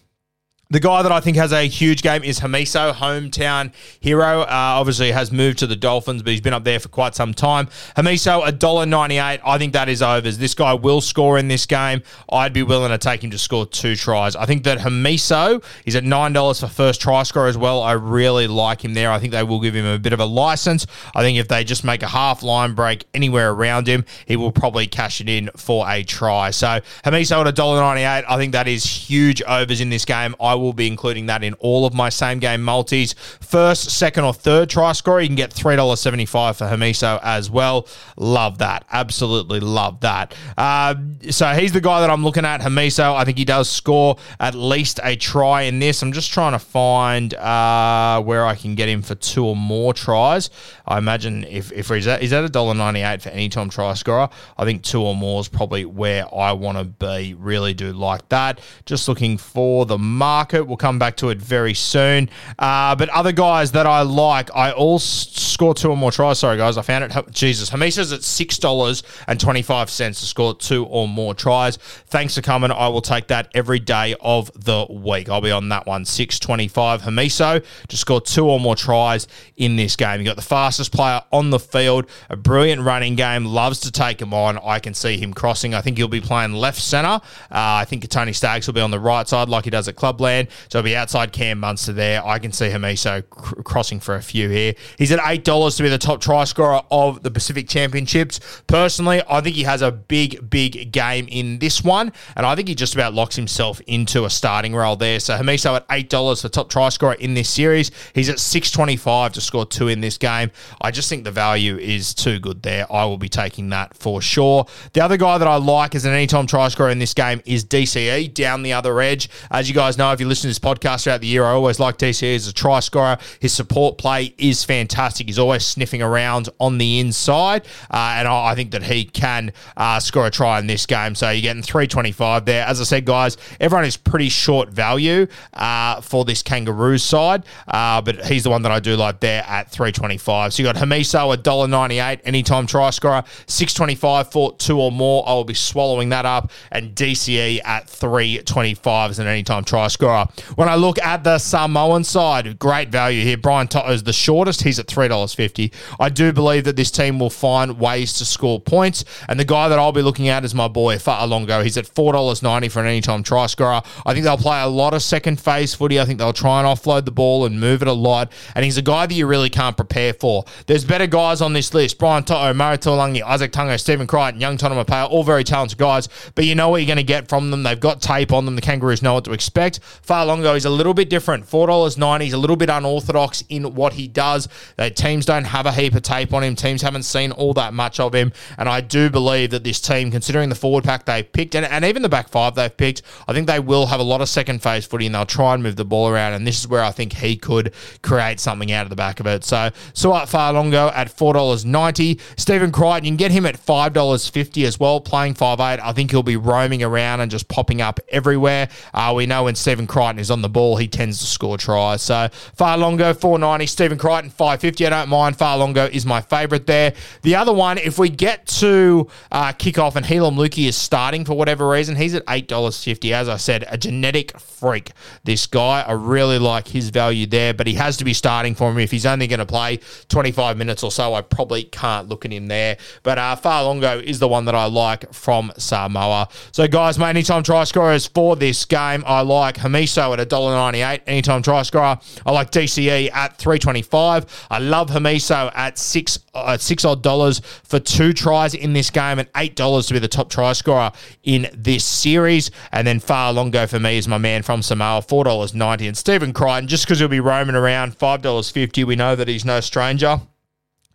The 0.70 0.80
guy 0.80 1.02
that 1.02 1.10
I 1.10 1.20
think 1.20 1.38
has 1.38 1.50
a 1.50 1.66
huge 1.66 2.02
game 2.02 2.22
is 2.22 2.40
Hamiso, 2.40 2.92
hometown 2.92 3.72
hero. 4.00 4.42
Uh, 4.42 4.46
obviously 4.50 5.10
has 5.12 5.32
moved 5.32 5.60
to 5.60 5.66
the 5.66 5.76
Dolphins, 5.76 6.22
but 6.22 6.32
he's 6.32 6.42
been 6.42 6.52
up 6.52 6.64
there 6.64 6.78
for 6.78 6.90
quite 6.90 7.14
some 7.14 7.32
time. 7.32 7.68
Hamiso, 7.96 8.44
$1.98. 8.44 9.40
I 9.42 9.56
think 9.56 9.72
that 9.72 9.88
is 9.88 10.02
overs. 10.02 10.36
This 10.36 10.52
guy 10.52 10.74
will 10.74 11.00
score 11.00 11.38
in 11.38 11.48
this 11.48 11.64
game. 11.64 12.02
I'd 12.30 12.52
be 12.52 12.62
willing 12.62 12.90
to 12.90 12.98
take 12.98 13.24
him 13.24 13.30
to 13.30 13.38
score 13.38 13.64
two 13.64 13.96
tries. 13.96 14.36
I 14.36 14.44
think 14.44 14.64
that 14.64 14.76
Hamiso 14.76 15.64
is 15.86 15.96
at 15.96 16.04
$9 16.04 16.60
for 16.60 16.66
first 16.66 17.00
try 17.00 17.22
score 17.22 17.46
as 17.46 17.56
well. 17.56 17.80
I 17.80 17.92
really 17.92 18.46
like 18.46 18.84
him 18.84 18.92
there. 18.92 19.10
I 19.10 19.18
think 19.20 19.32
they 19.32 19.44
will 19.44 19.60
give 19.60 19.74
him 19.74 19.86
a 19.86 19.98
bit 19.98 20.12
of 20.12 20.20
a 20.20 20.26
license. 20.26 20.86
I 21.14 21.22
think 21.22 21.38
if 21.38 21.48
they 21.48 21.64
just 21.64 21.82
make 21.82 22.02
a 22.02 22.08
half 22.08 22.42
line 22.42 22.74
break 22.74 23.06
anywhere 23.14 23.52
around 23.52 23.86
him, 23.86 24.04
he 24.26 24.36
will 24.36 24.52
probably 24.52 24.86
cash 24.86 25.22
it 25.22 25.30
in 25.30 25.48
for 25.56 25.88
a 25.88 26.02
try. 26.04 26.50
So 26.50 26.80
Hamiso 27.06 27.46
at 27.46 27.54
$1.98. 27.54 28.24
I 28.28 28.36
think 28.36 28.52
that 28.52 28.68
is 28.68 28.84
huge 28.84 29.40
overs 29.44 29.80
in 29.80 29.88
this 29.88 30.04
game. 30.04 30.36
I 30.38 30.57
will 30.58 30.72
be 30.72 30.86
including 30.86 31.26
that 31.26 31.42
in 31.42 31.54
all 31.54 31.86
of 31.86 31.94
my 31.94 32.08
same 32.08 32.38
game 32.38 32.62
multis. 32.62 33.14
First, 33.40 33.90
second, 33.90 34.24
or 34.24 34.34
third 34.34 34.70
try 34.70 34.92
scorer, 34.92 35.20
you 35.20 35.28
can 35.28 35.36
get 35.36 35.50
$3.75 35.50 36.56
for 36.56 36.64
Hamiso 36.66 37.20
as 37.22 37.50
well. 37.50 37.86
Love 38.16 38.58
that. 38.58 38.84
Absolutely 38.90 39.60
love 39.60 40.00
that. 40.00 40.34
Uh, 40.56 40.94
so 41.30 41.46
he's 41.48 41.72
the 41.72 41.80
guy 41.80 42.00
that 42.00 42.10
I'm 42.10 42.24
looking 42.24 42.44
at, 42.44 42.60
Hamiso. 42.60 43.14
I 43.14 43.24
think 43.24 43.38
he 43.38 43.44
does 43.44 43.68
score 43.68 44.16
at 44.40 44.54
least 44.54 45.00
a 45.02 45.16
try 45.16 45.62
in 45.62 45.78
this. 45.78 46.02
I'm 46.02 46.12
just 46.12 46.32
trying 46.32 46.52
to 46.52 46.58
find 46.58 47.34
uh, 47.34 48.22
where 48.22 48.46
I 48.46 48.54
can 48.54 48.74
get 48.74 48.88
him 48.88 49.02
for 49.02 49.14
two 49.14 49.44
or 49.44 49.56
more 49.56 49.94
tries. 49.94 50.50
I 50.86 50.98
imagine 50.98 51.44
if, 51.44 51.70
if 51.72 51.88
he's 51.88 52.06
at, 52.06 52.22
is 52.22 52.30
that 52.30 52.50
$1.98 52.50 53.22
for 53.22 53.28
any 53.30 53.48
time 53.48 53.68
try 53.68 53.94
scorer, 53.94 54.28
I 54.56 54.64
think 54.64 54.82
two 54.82 55.02
or 55.02 55.14
more 55.14 55.40
is 55.40 55.48
probably 55.48 55.84
where 55.84 56.32
I 56.34 56.52
want 56.52 56.78
to 56.78 56.84
be. 56.84 57.34
Really 57.34 57.74
do 57.74 57.92
like 57.92 58.28
that. 58.30 58.60
Just 58.86 59.08
looking 59.08 59.38
for 59.38 59.86
the 59.86 59.98
market 59.98 60.47
market. 60.48 60.64
We'll 60.64 60.78
come 60.78 60.98
back 60.98 61.16
to 61.18 61.28
it 61.28 61.38
very 61.38 61.74
soon. 61.74 62.30
Uh, 62.58 62.96
but 62.96 63.10
other 63.10 63.32
guys 63.32 63.72
that 63.72 63.86
I 63.86 64.00
like, 64.00 64.54
I 64.54 64.72
all 64.72 64.98
score 64.98 65.74
two 65.74 65.90
or 65.90 65.96
more 65.96 66.10
tries. 66.10 66.38
Sorry, 66.38 66.56
guys, 66.56 66.78
I 66.78 66.82
found 66.82 67.04
it. 67.04 67.30
Jesus, 67.30 67.68
Hamiso's 67.68 68.12
at 68.12 68.22
six 68.22 68.56
dollars 68.56 69.02
and 69.26 69.38
twenty 69.38 69.60
five 69.60 69.90
cents 69.90 70.20
to 70.20 70.26
score 70.26 70.54
two 70.54 70.86
or 70.86 71.06
more 71.06 71.34
tries. 71.34 71.76
Thanks 71.76 72.34
for 72.34 72.40
coming. 72.40 72.70
I 72.70 72.88
will 72.88 73.02
take 73.02 73.26
that 73.28 73.50
every 73.54 73.78
day 73.78 74.14
of 74.22 74.50
the 74.54 74.86
week. 74.88 75.28
I'll 75.28 75.42
be 75.42 75.50
on 75.50 75.68
that 75.68 75.86
one. 75.86 76.06
Six 76.06 76.38
twenty 76.38 76.68
five. 76.68 77.02
Hamiso 77.02 77.62
to 77.88 77.96
score 77.96 78.22
two 78.22 78.46
or 78.46 78.58
more 78.58 78.76
tries 78.76 79.26
in 79.58 79.76
this 79.76 79.96
game. 79.96 80.20
You 80.20 80.24
got 80.24 80.36
the 80.36 80.42
fastest 80.42 80.92
player 80.92 81.20
on 81.30 81.50
the 81.50 81.58
field, 81.58 82.08
a 82.30 82.36
brilliant 82.36 82.80
running 82.80 83.16
game. 83.16 83.44
Loves 83.44 83.80
to 83.80 83.92
take 83.92 84.22
him 84.22 84.32
on. 84.32 84.58
I 84.64 84.78
can 84.78 84.94
see 84.94 85.18
him 85.18 85.34
crossing. 85.34 85.74
I 85.74 85.82
think 85.82 85.98
he'll 85.98 86.08
be 86.08 86.22
playing 86.22 86.54
left 86.54 86.80
center. 86.80 87.08
Uh, 87.08 87.20
I 87.50 87.84
think 87.84 88.08
Tony 88.08 88.32
Staggs 88.32 88.66
will 88.66 88.74
be 88.74 88.80
on 88.80 88.90
the 88.90 89.00
right 89.00 89.28
side 89.28 89.50
like 89.50 89.64
he 89.64 89.70
does 89.70 89.88
at 89.88 89.96
Clubland. 89.96 90.37
So 90.68 90.78
he'll 90.78 90.84
be 90.84 90.96
outside 90.96 91.32
Cam 91.32 91.60
Munster 91.60 91.92
there. 91.92 92.24
I 92.24 92.38
can 92.38 92.52
see 92.52 92.68
Hamiso 92.68 93.28
cr- 93.30 93.62
crossing 93.62 94.00
for 94.00 94.14
a 94.14 94.22
few 94.22 94.48
here. 94.48 94.74
He's 94.96 95.12
at 95.12 95.20
$8 95.20 95.76
to 95.76 95.82
be 95.82 95.88
the 95.88 95.98
top 95.98 96.20
try 96.20 96.44
scorer 96.44 96.82
of 96.90 97.22
the 97.22 97.30
Pacific 97.30 97.68
Championships. 97.68 98.40
Personally, 98.66 99.22
I 99.28 99.40
think 99.40 99.56
he 99.56 99.62
has 99.64 99.82
a 99.82 99.90
big, 99.90 100.48
big 100.48 100.92
game 100.92 101.26
in 101.30 101.58
this 101.58 101.82
one, 101.82 102.12
and 102.36 102.46
I 102.46 102.54
think 102.54 102.68
he 102.68 102.74
just 102.74 102.94
about 102.94 103.14
locks 103.14 103.36
himself 103.36 103.80
into 103.86 104.24
a 104.24 104.30
starting 104.30 104.74
role 104.74 104.96
there. 104.96 105.20
So 105.20 105.36
Hamiso 105.36 105.76
at 105.76 105.88
$8 105.88 106.42
for 106.42 106.48
top 106.48 106.68
try 106.70 106.88
scorer 106.88 107.14
in 107.14 107.34
this 107.34 107.48
series. 107.48 107.90
He's 108.14 108.28
at 108.28 108.38
625 108.38 109.32
to 109.32 109.40
score 109.40 109.66
two 109.66 109.88
in 109.88 110.00
this 110.00 110.18
game. 110.18 110.50
I 110.80 110.90
just 110.90 111.08
think 111.08 111.24
the 111.24 111.30
value 111.30 111.76
is 111.76 112.14
too 112.14 112.38
good 112.38 112.62
there. 112.62 112.90
I 112.92 113.04
will 113.04 113.18
be 113.18 113.28
taking 113.28 113.70
that 113.70 113.96
for 113.96 114.20
sure. 114.20 114.66
The 114.92 115.00
other 115.00 115.16
guy 115.16 115.38
that 115.38 115.48
I 115.48 115.56
like 115.56 115.94
as 115.94 116.04
an 116.04 116.12
anytime 116.12 116.46
try 116.46 116.68
scorer 116.68 116.90
in 116.90 116.98
this 116.98 117.14
game 117.14 117.42
is 117.44 117.64
DCE 117.64 118.32
down 118.34 118.62
the 118.62 118.72
other 118.72 119.00
edge. 119.00 119.30
As 119.50 119.68
you 119.68 119.74
guys 119.74 119.98
know, 119.98 120.12
if 120.12 120.20
you 120.20 120.26
listen 120.28 120.42
to 120.42 120.48
this 120.48 120.58
podcast 120.58 121.04
throughout 121.04 121.20
the 121.20 121.26
year. 121.26 121.44
I 121.44 121.50
always 121.50 121.80
like 121.80 121.98
DCE 121.98 122.34
as 122.34 122.46
a 122.46 122.52
try 122.52 122.80
scorer. 122.80 123.18
His 123.40 123.52
support 123.52 123.98
play 123.98 124.34
is 124.38 124.64
fantastic. 124.64 125.26
He's 125.26 125.38
always 125.38 125.64
sniffing 125.64 126.02
around 126.02 126.48
on 126.60 126.78
the 126.78 127.00
inside, 127.00 127.66
uh, 127.90 128.14
and 128.16 128.28
I, 128.28 128.48
I, 128.48 128.54
think 128.54 128.72
that 128.72 128.82
he 128.82 129.04
can 129.04 129.52
uh, 129.76 130.00
score 130.00 130.26
a 130.26 130.30
try 130.30 130.58
in 130.58 130.66
this 130.66 130.86
game. 130.86 131.14
So 131.14 131.30
you're 131.30 131.42
getting 131.42 131.62
325 131.62 132.44
there. 132.44 132.66
As 132.66 132.80
I 132.80 132.84
said, 132.84 133.04
guys, 133.04 133.36
everyone 133.60 133.84
is 133.84 133.96
pretty 133.96 134.28
short 134.28 134.70
value 134.70 135.26
uh, 135.54 136.00
for 136.00 136.24
this 136.24 136.42
Kangaroos 136.42 137.02
side, 137.02 137.44
uh, 137.68 138.00
but 138.00 138.24
he's 138.26 138.44
the 138.44 138.50
one 138.50 138.62
that 138.62 138.72
I 138.72 138.80
do 138.80 138.96
like 138.96 139.20
there 139.20 139.44
at 139.46 139.70
325. 139.70 140.54
So 140.54 140.62
you 140.62 140.68
got 140.68 140.76
Hamiso 140.76 141.32
at 141.32 141.42
$1.98, 141.44 142.20
anytime 142.24 142.66
try 142.66 142.90
scorer, 142.90 143.22
625 143.46 144.32
for 144.32 144.56
two 144.56 144.80
or 144.80 144.90
more. 144.90 145.28
I 145.28 145.32
will 145.34 145.44
be 145.44 145.54
swallowing 145.54 146.08
that 146.10 146.26
up, 146.26 146.50
and 146.72 146.94
DCE 146.94 147.60
at 147.64 147.88
325 147.88 149.10
as 149.10 149.18
an 149.18 149.26
anytime 149.26 149.64
try 149.64 149.88
scorer. 149.88 150.17
When 150.56 150.68
I 150.68 150.74
look 150.74 150.98
at 150.98 151.24
the 151.24 151.38
Samoan 151.38 152.04
side, 152.04 152.58
great 152.58 152.90
value 152.90 153.22
here. 153.22 153.36
Brian 153.36 153.68
To'o 153.68 153.90
is 153.90 154.02
the 154.02 154.12
shortest. 154.12 154.62
He's 154.62 154.78
at 154.78 154.86
$3.50. 154.86 155.72
I 156.00 156.08
do 156.08 156.32
believe 156.32 156.64
that 156.64 156.76
this 156.76 156.90
team 156.90 157.18
will 157.18 157.30
find 157.30 157.78
ways 157.78 158.12
to 158.14 158.24
score 158.24 158.60
points. 158.60 159.04
And 159.28 159.38
the 159.38 159.44
guy 159.44 159.68
that 159.68 159.78
I'll 159.78 159.92
be 159.92 160.02
looking 160.02 160.28
at 160.28 160.44
is 160.44 160.54
my 160.54 160.68
boy, 160.68 160.96
Fa'alogo. 160.96 161.62
He's 161.62 161.76
at 161.76 161.84
$4.90 161.84 162.70
for 162.70 162.80
an 162.80 162.86
anytime 162.86 163.22
try 163.22 163.46
scorer. 163.46 163.82
I 164.04 164.12
think 164.12 164.24
they'll 164.24 164.36
play 164.36 164.60
a 164.62 164.66
lot 164.66 164.94
of 164.94 165.02
second 165.02 165.40
phase 165.40 165.74
footy. 165.74 166.00
I 166.00 166.04
think 166.04 166.18
they'll 166.18 166.32
try 166.32 166.60
and 166.60 166.68
offload 166.68 167.04
the 167.04 167.10
ball 167.10 167.46
and 167.46 167.60
move 167.60 167.82
it 167.82 167.88
a 167.88 167.92
lot. 167.92 168.32
And 168.54 168.64
he's 168.64 168.76
a 168.76 168.82
guy 168.82 169.06
that 169.06 169.14
you 169.14 169.26
really 169.26 169.50
can't 169.50 169.76
prepare 169.76 170.12
for. 170.12 170.44
There's 170.66 170.84
better 170.84 171.06
guys 171.06 171.40
on 171.40 171.52
this 171.52 171.72
list. 171.74 171.98
Brian 171.98 172.24
To'o, 172.24 172.52
Murray 172.54 172.78
Taulagi, 172.78 173.22
Izack 173.22 173.50
Tago, 173.50 173.78
Stephen 173.78 174.06
Crichton, 174.06 174.40
Young 174.40 174.56
Tonumaipea, 174.56 175.10
all 175.10 175.24
very 175.24 175.44
talented 175.44 175.78
guys. 175.78 176.08
But 176.34 176.44
you 176.44 176.54
know 176.54 176.68
what 176.68 176.78
you're 176.78 176.86
going 176.86 176.96
to 176.96 177.02
get 177.02 177.28
from 177.28 177.50
them. 177.50 177.62
They've 177.62 177.78
got 177.78 178.00
tape 178.00 178.32
on 178.32 178.44
them. 178.44 178.56
The 178.56 178.62
Kangaroos 178.62 179.02
know 179.02 179.14
what 179.14 179.24
to 179.24 179.32
expect. 179.32 179.80
Fa'alogo 180.08 180.56
is 180.56 180.64
a 180.64 180.70
little 180.70 180.94
bit 180.94 181.10
different. 181.10 181.44
$4.90. 181.44 182.22
He's 182.22 182.32
a 182.32 182.38
little 182.38 182.56
bit 182.56 182.70
unorthodox 182.70 183.44
in 183.50 183.74
what 183.74 183.92
he 183.92 184.08
does. 184.08 184.48
That 184.76 184.96
teams 184.96 185.26
don't 185.26 185.44
have 185.44 185.66
a 185.66 185.72
heap 185.72 185.94
of 185.94 186.00
tape 186.00 186.32
on 186.32 186.42
him. 186.42 186.56
Teams 186.56 186.80
haven't 186.80 187.02
seen 187.02 187.30
all 187.30 187.52
that 187.52 187.74
much 187.74 188.00
of 188.00 188.14
him. 188.14 188.32
And 188.56 188.70
I 188.70 188.80
do 188.80 189.10
believe 189.10 189.50
that 189.50 189.64
this 189.64 189.82
team, 189.82 190.10
considering 190.10 190.48
the 190.48 190.54
forward 190.54 190.84
pack 190.84 191.04
they've 191.04 191.30
picked 191.30 191.54
and, 191.54 191.66
and 191.66 191.84
even 191.84 192.00
the 192.00 192.08
back 192.08 192.30
five 192.30 192.54
they've 192.54 192.74
picked, 192.74 193.02
I 193.28 193.34
think 193.34 193.48
they 193.48 193.60
will 193.60 193.84
have 193.84 194.00
a 194.00 194.02
lot 194.02 194.22
of 194.22 194.30
second 194.30 194.62
phase 194.62 194.86
footy 194.86 195.04
and 195.04 195.14
they'll 195.14 195.26
try 195.26 195.52
and 195.52 195.62
move 195.62 195.76
the 195.76 195.84
ball 195.84 196.08
around. 196.08 196.32
And 196.32 196.46
this 196.46 196.58
is 196.58 196.66
where 196.66 196.82
I 196.82 196.90
think 196.90 197.12
he 197.12 197.36
could 197.36 197.74
create 198.00 198.40
something 198.40 198.72
out 198.72 198.84
of 198.84 198.90
the 198.90 198.96
back 198.96 199.20
of 199.20 199.26
it. 199.26 199.44
So 199.44 199.68
Sua 199.92 200.24
Fa'alogo 200.24 200.90
at 200.94 201.14
$4.90. 201.14 202.18
Stephen 202.38 202.72
Crichton, 202.72 203.04
you 203.04 203.10
can 203.10 203.18
get 203.18 203.30
him 203.30 203.44
at 203.44 203.58
$5.50 203.58 204.64
as 204.64 204.80
well, 204.80 205.02
playing 205.02 205.34
five 205.34 205.60
eight. 205.60 205.80
I 205.84 205.92
think 205.92 206.12
he'll 206.12 206.22
be 206.22 206.36
roaming 206.36 206.82
around 206.82 207.20
and 207.20 207.30
just 207.30 207.48
popping 207.48 207.82
up 207.82 208.00
everywhere. 208.08 208.70
Uh, 208.94 209.12
we 209.14 209.26
know 209.26 209.44
when 209.44 209.54
Stephen 209.54 209.86
Crichton 209.86 209.97
is 210.18 210.30
on 210.30 210.42
the 210.42 210.48
ball, 210.48 210.76
he 210.76 210.86
tends 210.86 211.18
to 211.18 211.26
score 211.26 211.58
tries. 211.58 212.02
So 212.02 212.28
Fa'alogo, 212.56 213.18
490. 213.18 213.66
Stephen 213.66 213.98
Crichton, 213.98 214.30
550. 214.30 214.86
I 214.86 214.90
don't 214.90 215.08
mind. 215.08 215.36
Fa'alogo 215.36 215.90
is 215.90 216.06
my 216.06 216.20
favourite 216.20 216.66
there. 216.66 216.94
The 217.22 217.34
other 217.34 217.52
one, 217.52 217.78
if 217.78 217.98
we 217.98 218.08
get 218.08 218.46
to 218.46 219.08
uh, 219.32 219.52
kick 219.52 219.78
off 219.78 219.96
and 219.96 220.06
Heilum 220.06 220.36
Luki 220.36 220.68
is 220.68 220.76
starting 220.76 221.24
for 221.24 221.34
whatever 221.34 221.68
reason, 221.68 221.96
he's 221.96 222.14
at 222.14 222.24
$8.50. 222.26 223.12
As 223.12 223.28
I 223.28 223.36
said, 223.36 223.64
a 223.68 223.76
genetic 223.76 224.38
freak. 224.38 224.92
This 225.24 225.46
guy, 225.46 225.82
I 225.86 225.92
really 225.92 226.38
like 226.38 226.68
his 226.68 226.90
value 226.90 227.26
there, 227.26 227.52
but 227.52 227.66
he 227.66 227.74
has 227.74 227.96
to 227.98 228.04
be 228.04 228.14
starting 228.14 228.54
for 228.54 228.72
me. 228.72 228.84
If 228.84 228.90
he's 228.90 229.06
only 229.06 229.26
going 229.26 229.40
to 229.40 229.46
play 229.46 229.80
25 230.08 230.56
minutes 230.56 230.82
or 230.82 230.90
so, 230.90 231.14
I 231.14 231.22
probably 231.22 231.64
can't 231.64 232.08
look 232.08 232.24
at 232.24 232.32
him 232.32 232.46
there. 232.46 232.76
But 233.02 233.18
uh, 233.18 233.36
Fa'alogo 233.36 234.02
is 234.02 234.18
the 234.18 234.28
one 234.28 234.44
that 234.44 234.54
I 234.54 234.66
like 234.66 235.12
from 235.12 235.52
Samoa. 235.56 236.28
So, 236.52 236.68
guys, 236.68 236.98
my 236.98 237.10
anytime 237.10 237.42
try 237.42 237.64
scorers 237.64 238.06
for 238.06 238.36
this 238.36 238.64
game, 238.64 239.02
I 239.06 239.22
like 239.22 239.56
Hamiso 239.78 240.18
at 240.18 240.28
$1.98 240.28 241.00
anytime 241.06 241.42
try 241.42 241.62
scorer. 241.62 241.98
I 242.26 242.32
like 242.32 242.50
DCE 242.50 243.12
at 243.12 243.36
325. 243.36 244.46
I 244.50 244.58
love 244.58 244.90
Hamiso 244.90 245.52
at 245.54 245.78
six 245.78 246.18
uh, 246.34 246.56
six 246.56 246.84
odd 246.84 247.02
dollars 247.02 247.40
for 247.64 247.80
two 247.80 248.12
tries 248.12 248.54
in 248.54 248.72
this 248.72 248.90
game 248.90 249.18
and 249.18 249.28
eight 249.36 249.56
dollars 249.56 249.86
to 249.86 249.94
be 249.94 249.98
the 249.98 250.08
top 250.08 250.30
try 250.30 250.52
scorer 250.52 250.92
in 251.24 251.48
this 251.54 251.84
series. 251.84 252.50
And 252.72 252.86
then 252.86 253.00
Fa'alogo 253.00 253.68
for 253.68 253.80
me 253.80 253.98
is 253.98 254.06
my 254.08 254.18
man 254.18 254.42
from 254.42 254.62
Samoa, 254.62 255.02
four 255.02 255.24
dollars 255.24 255.54
ninety. 255.54 255.86
And 255.86 255.96
Stephen 255.96 256.32
Crichton, 256.32 256.68
just 256.68 256.84
because 256.86 256.98
he'll 256.98 257.08
be 257.08 257.20
roaming 257.20 257.56
around, 257.56 257.96
five 257.96 258.22
dollars 258.22 258.50
fifty. 258.50 258.84
We 258.84 258.96
know 258.96 259.16
that 259.16 259.28
he's 259.28 259.44
no 259.44 259.60
stranger 259.60 260.20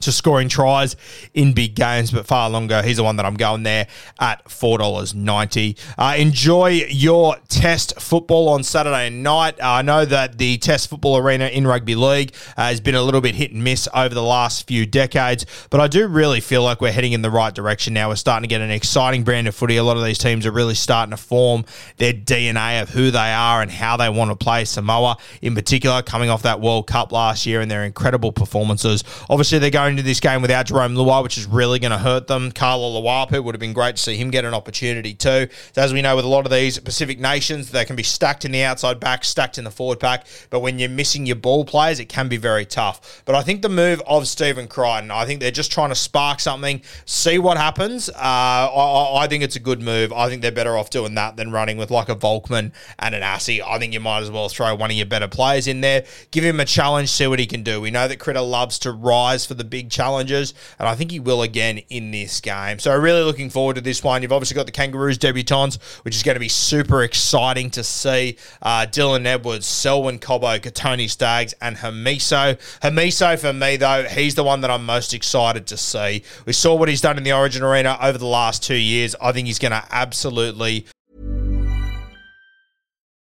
to 0.06 0.12
scoring 0.12 0.50
tries 0.50 0.96
in 1.34 1.54
big 1.54 1.76
games, 1.76 2.12
but 2.12 2.26
Fa'alogo. 2.26 2.84
He's 2.84 2.98
the 2.98 3.04
one 3.04 3.16
that 3.18 3.26
I'm 3.26 3.36
going 3.36 3.64
there 3.64 3.88
at 4.20 4.46
$4.90. 4.46 5.78
Uh, 5.98 6.16
enjoy 6.18 6.70
your 6.90 7.36
test 7.48 8.00
football 8.00 8.50
on 8.50 8.64
Saturday 8.64 9.10
night. 9.10 9.60
Uh, 9.60 9.72
I 9.74 9.82
know 9.82 10.06
that 10.06 10.38
the 10.38 10.58
test 10.58 10.90
football 10.90 11.18
arena 11.18 11.48
in 11.48 11.66
rugby 11.68 11.96
league 11.96 12.34
uh, 12.58 12.64
has 12.64 12.80
been 12.80 12.96
a 12.96 13.02
little 13.02 13.22
bit 13.22 13.36
hit 13.36 13.52
and 13.52 13.64
miss 13.64 13.88
over 13.94 14.14
the 14.14 14.24
last 14.24 14.68
few 14.68 14.86
decades, 14.86 15.46
but 15.70 15.80
I 15.80 15.88
do 15.88 16.08
really 16.08 16.40
feel 16.40 16.64
like 16.64 16.82
we're 16.82 16.92
heading 16.92 17.14
in 17.14 17.22
the 17.22 17.32
right 17.32 17.54
direction 17.54 17.94
now. 17.94 18.10
We're 18.10 18.16
starting 18.16 18.48
to 18.48 18.54
get 18.54 18.62
an 18.62 18.72
exciting 18.72 19.24
brand 19.24 19.48
of 19.48 19.56
footy. 19.56 19.78
A 19.78 19.84
lot 19.84 19.98
of 19.98 20.04
these 20.04 20.18
teams 20.18 20.46
are 20.46 20.52
really 20.52 20.76
starting 20.76 21.12
to 21.12 21.18
form 21.18 21.66
their 21.98 22.14
DNA 22.14 22.82
of 22.82 22.90
who 22.90 23.12
they 23.12 23.34
are 23.34 23.62
and 23.62 23.72
how 23.72 23.98
they 23.98 24.10
want 24.10 24.32
to 24.32 24.36
play. 24.36 24.66
Samoa, 24.66 25.18
in 25.42 25.56
particular, 25.56 26.02
coming 26.02 26.30
off 26.30 26.44
that 26.44 26.62
World 26.62 26.88
Cup 26.88 27.12
last 27.12 27.46
year 27.46 27.62
and 27.62 27.70
their 27.70 27.84
incredible 27.84 28.32
performances. 28.32 29.04
Obviously, 29.30 29.60
they're 29.60 29.70
going 29.70 29.93
into 29.94 30.04
this 30.04 30.20
game 30.20 30.42
without 30.42 30.66
Jarome 30.66 30.96
Luai, 30.96 31.22
which 31.22 31.38
is 31.38 31.46
really 31.46 31.78
going 31.78 31.92
to 31.92 31.98
hurt 31.98 32.26
them. 32.28 32.52
Carlo 32.52 33.00
Luapu 33.00 33.44
would 33.44 33.54
have 33.54 33.60
been 33.60 33.74
great 33.74 33.96
to 33.96 34.02
see 34.02 34.18
him 34.18 34.32
get 34.32 34.44
an 34.44 34.54
opportunity 34.54 35.14
too. 35.14 35.48
So 35.74 35.82
as 35.82 35.94
we 35.94 36.02
know, 36.02 36.16
with 36.16 36.26
a 36.26 36.28
lot 36.28 36.46
of 36.46 36.52
these 36.52 36.80
Pacific 36.80 37.20
nations, 37.20 37.70
they 37.70 37.86
can 37.86 37.96
be 37.96 38.04
stacked 38.04 38.44
in 38.44 38.52
the 38.52 38.64
outside 38.64 39.00
back, 39.00 39.24
stacked 39.24 39.58
in 39.58 39.64
the 39.64 39.72
forward 39.72 40.00
pack. 40.00 40.26
But 40.50 40.62
when 40.62 40.80
you're 40.80 40.90
missing 40.90 41.26
your 41.28 41.36
ball 41.36 41.64
players, 41.64 42.00
it 42.00 42.10
can 42.10 42.28
be 42.28 42.38
very 42.38 42.66
tough. 42.66 43.22
But 43.26 43.36
I 43.36 43.44
think 43.44 43.62
the 43.62 43.70
move 43.70 44.02
of 44.08 44.28
Stephen 44.28 44.68
Crichton, 44.68 45.12
I 45.12 45.26
think 45.26 45.40
they're 45.40 45.52
just 45.52 45.72
trying 45.72 45.90
to 45.90 45.96
spark 45.96 46.40
something, 46.40 46.82
see 47.06 47.38
what 47.38 47.58
happens. 47.58 48.10
Uh, 48.10 48.14
I, 48.18 49.24
I 49.24 49.28
think 49.28 49.44
it's 49.44 49.56
a 49.56 49.60
good 49.60 49.82
move. 49.82 50.12
I 50.12 50.30
think 50.30 50.42
they're 50.42 50.52
better 50.52 50.76
off 50.76 50.90
doing 50.90 51.16
that 51.16 51.38
than 51.38 51.52
running 51.52 51.78
with 51.78 51.92
like 51.92 52.10
a 52.10 52.16
Volkman 52.16 52.72
and 53.00 53.16
an 53.16 53.22
Asi. 53.22 53.62
I 53.62 53.78
think 53.78 53.94
you 53.94 54.00
might 54.00 54.22
as 54.22 54.32
well 54.32 54.50
throw 54.50 54.74
one 54.76 54.90
of 54.90 54.98
your 54.98 55.06
better 55.06 55.28
players 55.28 55.68
in 55.68 55.82
there, 55.82 56.06
give 56.32 56.44
him 56.44 56.60
a 56.60 56.66
challenge, 56.66 57.10
see 57.10 57.28
what 57.28 57.40
he 57.40 57.46
can 57.46 57.64
do. 57.64 57.80
We 57.80 57.92
know 57.92 58.08
that 58.08 58.20
Critter 58.20 58.42
loves 58.42 58.80
to 58.80 58.92
rise 58.92 59.46
for 59.46 59.54
the 59.54 59.64
big 59.74 59.90
challenges, 59.90 60.54
and 60.78 60.88
I 60.88 60.94
think 60.94 61.10
he 61.10 61.20
will 61.20 61.42
again 61.42 61.80
in 61.90 62.12
this 62.12 62.40
game. 62.40 62.78
So 62.78 62.96
really 62.96 63.24
looking 63.24 63.50
forward 63.50 63.74
to 63.78 63.82
this 63.82 64.04
one. 64.04 64.22
You've 64.22 64.32
obviously 64.32 64.54
got 64.54 64.68
the 64.68 64.72
Kangaroos 64.72 65.18
debutants, 65.18 65.82
which 66.04 66.16
is 66.16 66.22
going 66.22 66.36
to 66.36 66.40
be 66.40 66.48
super 66.48 67.02
exciting 67.02 67.72
to 67.72 67.84
see. 67.84 68.38
Uh, 68.62 68.86
Dylan 68.88 69.26
Edwards, 69.26 69.66
Selwyn 69.66 70.20
Cobbo, 70.20 70.60
Kotoni 70.60 71.10
Staggs, 71.10 71.56
and 71.60 71.78
Hamiso. 71.78 72.56
Hamiso, 72.82 73.40
for 73.40 73.52
me, 73.52 73.78
though, 73.78 74.04
he's 74.04 74.36
the 74.36 74.44
one 74.44 74.62
that 74.62 74.70
I'm 74.70 74.86
most 74.86 75.12
excited 75.12 75.66
to 75.66 75.78
see. 75.78 76.22
We 76.46 76.54
saw 76.54 76.76
what 76.76 76.88
he's 76.88 77.02
done 77.02 77.18
in 77.18 77.24
the 77.24 77.34
Origin 77.34 77.64
Arena 77.64 77.98
over 78.00 78.20
the 78.20 78.28
last 78.28 78.62
two 78.62 78.76
years. 78.76 79.16
I 79.20 79.32
think 79.32 79.48
he's 79.48 79.58
going 79.58 79.72
to 79.72 79.84
absolutely 79.90 80.86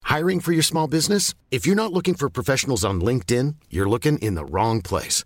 Hiring 0.05 0.39
for 0.39 0.51
your 0.51 0.61
small 0.61 0.87
business? 0.87 1.33
If 1.49 1.65
you're 1.65 1.75
not 1.75 1.91
looking 1.91 2.13
for 2.13 2.29
professionals 2.29 2.85
on 2.85 3.01
LinkedIn, 3.01 3.55
you're 3.71 3.89
looking 3.89 4.19
in 4.19 4.35
the 4.35 4.45
wrong 4.45 4.81
place. 4.83 5.25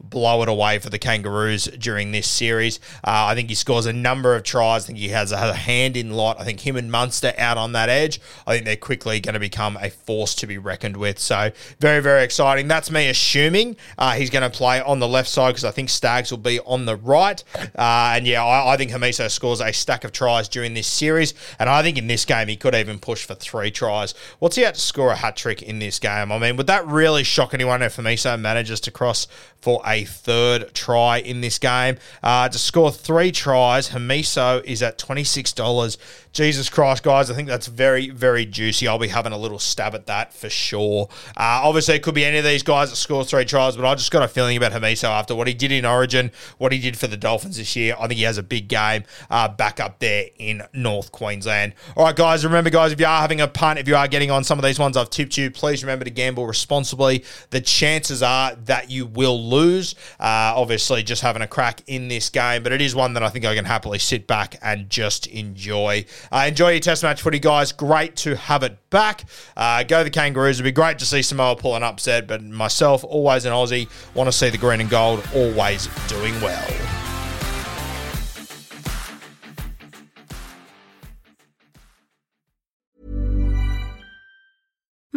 Blow 0.00 0.42
it 0.42 0.48
away 0.48 0.78
for 0.78 0.90
the 0.90 0.98
Kangaroos 0.98 1.64
during 1.64 2.12
this 2.12 2.26
series. 2.26 2.78
Uh, 3.04 3.26
I 3.30 3.34
think 3.34 3.48
he 3.48 3.54
scores 3.54 3.86
a 3.86 3.92
number 3.92 4.34
of 4.34 4.42
tries. 4.42 4.84
I 4.84 4.86
think 4.88 4.98
he 4.98 5.08
has 5.08 5.32
a, 5.32 5.52
hand 5.52 5.96
in 5.96 6.12
lot. 6.12 6.40
I 6.40 6.44
think 6.44 6.60
him 6.60 6.76
and 6.76 6.90
Munster 6.90 7.32
out 7.38 7.58
on 7.58 7.72
that 7.72 7.88
edge. 7.88 8.20
I 8.46 8.54
think 8.54 8.64
they're 8.64 8.76
quickly 8.76 9.20
going 9.20 9.34
to 9.34 9.40
become 9.40 9.78
a 9.80 9.90
force 9.90 10.34
to 10.36 10.46
be 10.46 10.58
reckoned 10.58 10.96
with. 10.96 11.18
So 11.18 11.52
very, 11.78 12.00
very 12.00 12.24
exciting. 12.24 12.68
That's 12.68 12.90
me 12.90 13.08
assuming 13.08 13.76
uh, 13.98 14.12
he's 14.12 14.30
going 14.30 14.48
to 14.48 14.56
play 14.56 14.80
on 14.80 14.98
the 14.98 15.08
left 15.08 15.28
side 15.28 15.50
because 15.50 15.64
I 15.64 15.70
think 15.70 15.88
Staggs 15.88 16.30
will 16.30 16.38
be 16.38 16.60
on 16.60 16.86
the 16.86 16.96
right. 16.96 17.42
Uh, 17.56 18.14
and 18.16 18.26
yeah, 18.26 18.44
I, 18.44 18.74
I 18.74 18.76
think 18.76 18.90
Hamiso 18.90 19.30
scores 19.30 19.60
a 19.60 19.72
stack 19.72 20.04
of 20.04 20.12
tries 20.12 20.48
during 20.48 20.74
this 20.74 20.86
series. 20.86 21.34
And 21.58 21.68
I 21.68 21.82
think 21.82 21.98
in 21.98 22.06
this 22.06 22.24
game, 22.24 22.48
he 22.48 22.56
could 22.56 22.74
even 22.74 22.98
push 22.98 23.24
for 23.24 23.34
three 23.34 23.70
tries. 23.70 24.14
What's 24.38 24.56
he 24.56 24.62
had 24.62 24.74
to 24.74 24.80
score 24.80 25.10
a 25.10 25.16
hat 25.16 25.36
trick 25.36 25.62
in 25.62 25.78
this 25.78 25.98
game? 25.98 26.32
I 26.32 26.38
mean, 26.38 26.56
would 26.56 26.66
that 26.66 26.86
really 26.86 27.24
shock 27.24 27.54
anyone 27.54 27.82
if 27.82 27.96
Hamiso 27.96 28.38
manages 28.38 28.80
to 28.80 28.90
cross 28.90 29.26
for 29.72 29.82
a 29.86 30.04
third 30.04 30.74
try 30.74 31.18
in 31.18 31.40
this 31.40 31.58
game. 31.58 31.96
Uh, 32.22 32.48
to 32.48 32.58
score 32.58 32.90
three 32.90 33.32
tries, 33.32 33.90
Hamiso 33.90 34.62
is 34.64 34.82
at 34.82 34.98
$26. 34.98 35.96
Jesus 36.32 36.70
Christ, 36.70 37.02
guys, 37.02 37.30
I 37.30 37.34
think 37.34 37.46
that's 37.46 37.66
very, 37.66 38.08
very 38.08 38.46
juicy. 38.46 38.88
I'll 38.88 38.98
be 38.98 39.08
having 39.08 39.32
a 39.32 39.38
little 39.38 39.58
stab 39.58 39.94
at 39.94 40.06
that 40.06 40.32
for 40.32 40.48
sure. 40.48 41.08
Uh, 41.36 41.60
obviously, 41.62 41.94
it 41.94 42.02
could 42.02 42.14
be 42.14 42.24
any 42.24 42.38
of 42.38 42.44
these 42.44 42.62
guys 42.62 42.88
that 42.88 42.96
score 42.96 43.22
three 43.22 43.44
tries, 43.44 43.76
but 43.76 43.84
I 43.84 43.94
just 43.94 44.10
got 44.10 44.22
a 44.22 44.28
feeling 44.28 44.56
about 44.56 44.72
Hamiso 44.72 45.04
after 45.04 45.34
what 45.34 45.46
he 45.46 45.52
did 45.52 45.70
in 45.70 45.84
Origin, 45.84 46.30
what 46.56 46.72
he 46.72 46.78
did 46.78 46.96
for 46.96 47.06
the 47.06 47.18
Dolphins 47.18 47.58
this 47.58 47.76
year. 47.76 47.94
I 48.00 48.08
think 48.08 48.16
he 48.16 48.24
has 48.24 48.38
a 48.38 48.42
big 48.42 48.68
game 48.68 49.04
uh, 49.30 49.48
back 49.48 49.78
up 49.78 49.98
there 49.98 50.26
in 50.38 50.62
North 50.72 51.12
Queensland. 51.12 51.74
All 51.96 52.04
right, 52.06 52.16
guys, 52.16 52.44
remember, 52.46 52.70
guys, 52.70 52.92
if 52.92 53.00
you 53.00 53.06
are 53.06 53.20
having 53.20 53.42
a 53.42 53.48
punt, 53.48 53.78
if 53.78 53.86
you 53.86 53.94
are 53.94 54.08
getting 54.08 54.30
on 54.30 54.42
some 54.42 54.58
of 54.58 54.64
these 54.64 54.78
ones 54.78 54.96
I've 54.96 55.10
tipped 55.10 55.36
you, 55.36 55.50
please 55.50 55.84
remember 55.84 56.06
to 56.06 56.10
gamble 56.10 56.46
responsibly. 56.46 57.24
The 57.50 57.60
chances 57.60 58.22
are 58.22 58.54
that 58.64 58.90
you 58.90 59.04
will 59.04 59.50
lose. 59.50 59.94
Uh, 60.18 60.54
obviously, 60.56 61.02
just 61.02 61.20
having 61.20 61.42
a 61.42 61.46
crack 61.46 61.82
in 61.86 62.08
this 62.08 62.30
game, 62.30 62.62
but 62.62 62.72
it 62.72 62.80
is 62.80 62.94
one 62.94 63.12
that 63.14 63.22
I 63.22 63.28
think 63.28 63.44
I 63.44 63.54
can 63.54 63.66
happily 63.66 63.98
sit 63.98 64.26
back 64.26 64.56
and 64.62 64.88
just 64.88 65.26
enjoy. 65.26 66.06
Uh, 66.30 66.44
enjoy 66.48 66.70
your 66.70 66.80
test 66.80 67.02
match 67.02 67.22
footy, 67.22 67.38
guys. 67.38 67.72
Great 67.72 68.16
to 68.16 68.36
have 68.36 68.62
it 68.62 68.78
back. 68.90 69.24
Uh, 69.56 69.82
go 69.82 70.04
the 70.04 70.10
Kangaroos. 70.10 70.56
It'd 70.56 70.64
be 70.64 70.72
great 70.72 70.98
to 71.00 71.06
see 71.06 71.22
Samoa 71.22 71.56
pull 71.56 71.74
an 71.74 71.82
upset, 71.82 72.26
but 72.26 72.42
myself, 72.42 73.04
always 73.04 73.44
an 73.44 73.52
Aussie, 73.52 73.88
want 74.14 74.28
to 74.28 74.32
see 74.32 74.50
the 74.50 74.58
green 74.58 74.80
and 74.80 74.90
gold 74.90 75.26
always 75.34 75.88
doing 76.08 76.34
well. 76.40 77.01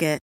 Target. 0.00 0.29